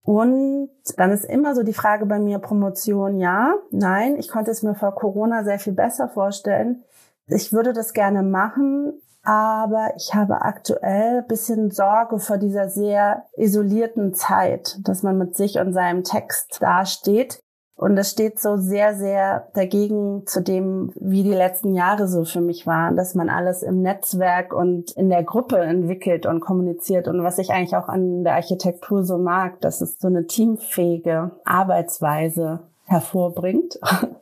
Und 0.06 0.70
dann 0.96 1.10
ist 1.10 1.24
immer 1.24 1.56
so 1.56 1.64
die 1.64 1.72
Frage 1.72 2.06
bei 2.06 2.20
mir, 2.20 2.38
Promotion 2.38 3.18
ja, 3.18 3.54
nein, 3.72 4.16
ich 4.16 4.28
konnte 4.28 4.52
es 4.52 4.62
mir 4.62 4.76
vor 4.76 4.94
Corona 4.94 5.42
sehr 5.42 5.58
viel 5.58 5.72
besser 5.72 6.08
vorstellen. 6.08 6.84
Ich 7.26 7.52
würde 7.52 7.72
das 7.72 7.92
gerne 7.92 8.22
machen, 8.22 9.02
aber 9.24 9.90
ich 9.96 10.14
habe 10.14 10.42
aktuell 10.42 11.22
bisschen 11.22 11.72
Sorge 11.72 12.20
vor 12.20 12.38
dieser 12.38 12.68
sehr 12.68 13.24
isolierten 13.36 14.14
Zeit, 14.14 14.78
dass 14.84 15.02
man 15.02 15.18
mit 15.18 15.36
sich 15.36 15.58
und 15.58 15.72
seinem 15.72 16.04
Text 16.04 16.58
dasteht 16.60 17.40
und 17.76 17.94
das 17.94 18.10
steht 18.10 18.40
so 18.40 18.56
sehr, 18.56 18.94
sehr 18.94 19.48
dagegen 19.52 20.26
zu 20.26 20.40
dem, 20.40 20.92
wie 20.94 21.22
die 21.22 21.34
letzten 21.34 21.74
Jahre 21.74 22.08
so 22.08 22.24
für 22.24 22.40
mich 22.40 22.66
waren, 22.66 22.96
dass 22.96 23.14
man 23.14 23.28
alles 23.28 23.62
im 23.62 23.82
Netzwerk 23.82 24.54
und 24.54 24.92
in 24.92 25.10
der 25.10 25.22
Gruppe 25.22 25.58
entwickelt 25.58 26.24
und 26.24 26.40
kommuniziert. 26.40 27.06
Und 27.06 27.22
was 27.22 27.36
ich 27.36 27.50
eigentlich 27.50 27.76
auch 27.76 27.88
an 27.88 28.24
der 28.24 28.34
Architektur 28.34 29.04
so 29.04 29.18
mag, 29.18 29.60
dass 29.60 29.82
es 29.82 29.98
so 30.00 30.08
eine 30.08 30.26
teamfähige 30.26 31.32
Arbeitsweise 31.44 32.60
hervorbringt. 32.84 33.78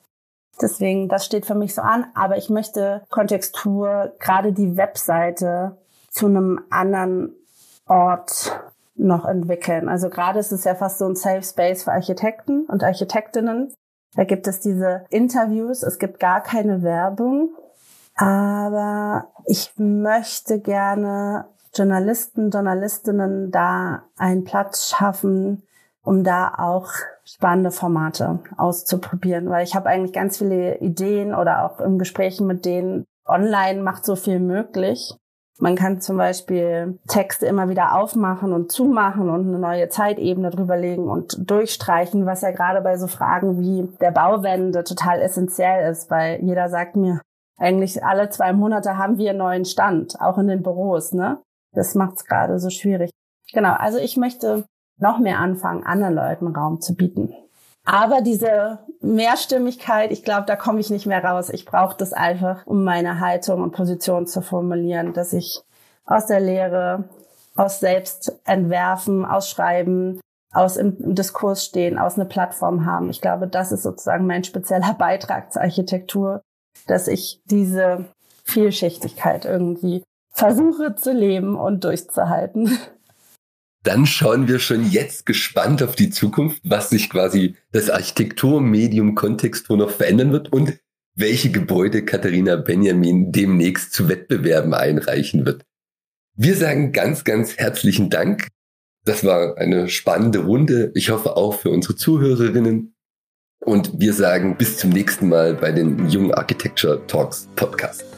Deswegen, 0.61 1.09
das 1.09 1.25
steht 1.25 1.47
für 1.47 1.55
mich 1.55 1.75
so 1.75 1.83
an. 1.83 2.07
Aber 2.17 2.37
ich 2.37 2.51
möchte 2.51 3.03
Kontextur, 3.09 4.15
gerade 4.19 4.53
die 4.53 4.77
Webseite, 4.77 5.77
zu 6.11 6.27
einem 6.27 6.61
anderen 6.71 7.33
Ort 7.87 8.53
noch 8.97 9.25
entwickeln. 9.25 9.89
Also 9.89 10.09
gerade 10.09 10.39
ist 10.39 10.53
es 10.53 10.65
ja 10.65 10.75
fast 10.75 10.99
so 10.99 11.07
ein 11.07 11.17
Safe 11.17 11.43
Space 11.43 11.85
für 11.85 11.93
Architekten 11.93 12.67
und 12.67 12.83
Architektinnen. 12.83 13.73
Da 14.15 14.25
gibt 14.25 14.47
es 14.47 14.61
diese 14.61 15.05
Interviews, 15.11 15.83
es 15.83 15.99
gibt 15.99 16.21
gar 16.21 16.41
keine 16.41 16.83
Werbung. 16.83 17.51
Aber 18.17 19.27
ich 19.47 19.73
möchte 19.77 20.61
gerne 20.61 21.47
Journalisten, 21.75 22.51
Journalistinnen 22.51 23.51
da 23.51 24.05
einen 24.17 24.45
Platz 24.45 24.89
schaffen, 24.89 25.65
um 26.03 26.23
da 26.23 26.55
auch 26.57 26.93
spannende 27.25 27.73
Formate 27.73 28.41
auszuprobieren, 28.57 29.49
weil 29.49 29.65
ich 29.65 29.75
habe 29.75 29.89
eigentlich 29.89 30.13
ganz 30.13 30.39
viele 30.39 30.79
Ideen 30.79 31.35
oder 31.35 31.65
auch 31.65 31.81
im 31.81 31.99
Gesprächen 31.99 32.47
mit 32.47 32.65
denen, 32.65 33.05
online 33.27 33.83
macht 33.83 34.05
so 34.05 34.15
viel 34.15 34.39
möglich. 34.39 35.15
Man 35.61 35.77
kann 35.77 36.01
zum 36.01 36.17
Beispiel 36.17 36.99
Texte 37.07 37.47
immer 37.47 37.69
wieder 37.69 37.97
aufmachen 37.97 38.53
und 38.53 38.73
zumachen 38.73 39.31
und 39.31 39.47
eine 39.47 39.59
neue 39.59 39.89
Zeitebene 39.89 40.51
drüberlegen 40.51 41.09
und 41.09 41.49
durchstreichen, 41.49 42.27
was 42.27 42.43
ja 42.43 42.51
gerade 42.51 42.81
bei 42.81 42.97
so 42.97 43.07
Fragen 43.07 43.61
wie 43.61 43.89
der 44.01 44.11
Bauwende 44.11 44.83
total 44.83 45.21
essentiell 45.21 45.91
ist, 45.91 46.11
weil 46.11 46.43
jeder 46.43 46.69
sagt 46.69 46.97
mir, 46.97 47.21
eigentlich 47.57 48.05
alle 48.05 48.31
zwei 48.31 48.53
Monate 48.53 48.99
haben 48.99 49.17
wir 49.17 49.31
einen 49.31 49.39
neuen 49.39 49.65
Stand, 49.65 50.21
auch 50.21 50.39
in 50.39 50.49
den 50.49 50.63
Büros, 50.63 51.13
ne? 51.13 51.41
Das 51.73 51.95
macht 51.95 52.17
es 52.17 52.25
gerade 52.25 52.59
so 52.59 52.71
schwierig. 52.71 53.11
Genau, 53.53 53.75
also 53.75 53.99
ich 53.99 54.17
möchte 54.17 54.65
noch 54.99 55.19
mehr 55.21 55.39
anfangen, 55.39 55.85
anderen 55.85 56.15
Leuten 56.15 56.49
Raum 56.49 56.81
zu 56.81 56.95
bieten. 56.97 57.33
Aber 57.85 58.23
diese 58.23 58.79
Mehrstimmigkeit, 59.01 60.11
ich 60.11 60.25
glaube, 60.25 60.47
da 60.47 60.57
komme 60.57 60.81
ich 60.81 60.89
nicht 60.91 61.07
mehr 61.07 61.23
raus. 61.23 61.51
Ich 61.51 61.67
brauche 61.67 61.97
das 61.97 62.13
einfach, 62.15 62.67
um 62.67 62.83
meine 62.83 63.21
Haltung 63.21 63.63
und 63.63 63.73
Position 63.73 64.27
zu 64.27 64.41
formulieren, 64.41 65.13
dass 65.13 65.35
ich 65.35 65.61
aus 66.07 66.27
der 66.27 66.41
Lehre, 66.41 67.05
aus 67.57 67.81
Selbstentwerfen, 67.81 69.25
aus 69.27 69.51
Schreiben, 69.51 70.21
aus 70.53 70.77
im 70.77 71.15
Diskurs 71.15 71.65
stehen, 71.65 71.99
aus 71.99 72.15
eine 72.15 72.25
Plattform 72.25 72.87
haben. 72.87 73.11
Ich 73.11 73.21
glaube, 73.21 73.49
das 73.49 73.73
ist 73.73 73.83
sozusagen 73.83 74.27
mein 74.27 74.45
spezieller 74.45 74.95
Beitrag 74.99 75.53
zur 75.53 75.63
Architektur, 75.63 76.41
dass 76.87 77.07
ich 77.07 77.43
diese 77.45 78.07
Vielschichtigkeit 78.45 79.45
irgendwie 79.45 80.03
versuche 80.31 80.95
zu 80.95 81.13
leben 81.13 81.57
und 81.57 81.85
durchzuhalten. 81.85 82.79
dann 83.85 84.07
schauen 84.07 84.49
wir 84.49 84.59
schon 84.59 84.91
jetzt 84.91 85.27
gespannt 85.27 85.83
auf 85.83 85.95
die 85.95 86.11
Zukunft, 86.11 86.61
was 86.65 86.91
sich 86.91 87.11
quasi 87.11 87.55
das 87.71 87.91
Architekturmedium 87.91 89.15
Kontextur 89.15 89.77
noch 89.77 89.91
verändern 89.91 90.33
wird 90.33 90.53
und 90.53 90.79
welche 91.15 91.51
Gebäude 91.51 92.05
Katharina 92.05 92.57
Benjamin 92.57 93.31
demnächst 93.31 93.93
zu 93.93 94.09
Wettbewerben 94.09 94.75
einreichen 94.75 95.47
wird. 95.47 95.65
Wir 96.35 96.57
sagen 96.57 96.93
ganz, 96.93 97.25
ganz 97.25 97.57
herzlichen 97.59 98.11
Dank. 98.11 98.49
Das 99.05 99.23
war 99.23 99.59
eine 99.59 99.89
spannende 99.89 100.41
Runde. 100.41 100.91
Ich 100.95 101.11
hoffe 101.11 101.37
auch 101.37 101.61
für 101.61 101.71
unsere 101.71 101.95
Zuhörerinnen. 101.95 102.95
Und 103.61 104.01
wir 104.01 104.15
sagen 104.15 104.57
bis 104.57 104.79
zum 104.79 104.91
nächsten 104.91 105.29
Mal 105.29 105.55
bei 105.55 105.73
den 105.73 106.09
Young 106.09 106.33
Architecture 106.33 107.07
Talks 107.07 107.49
Podcast. 107.55 108.14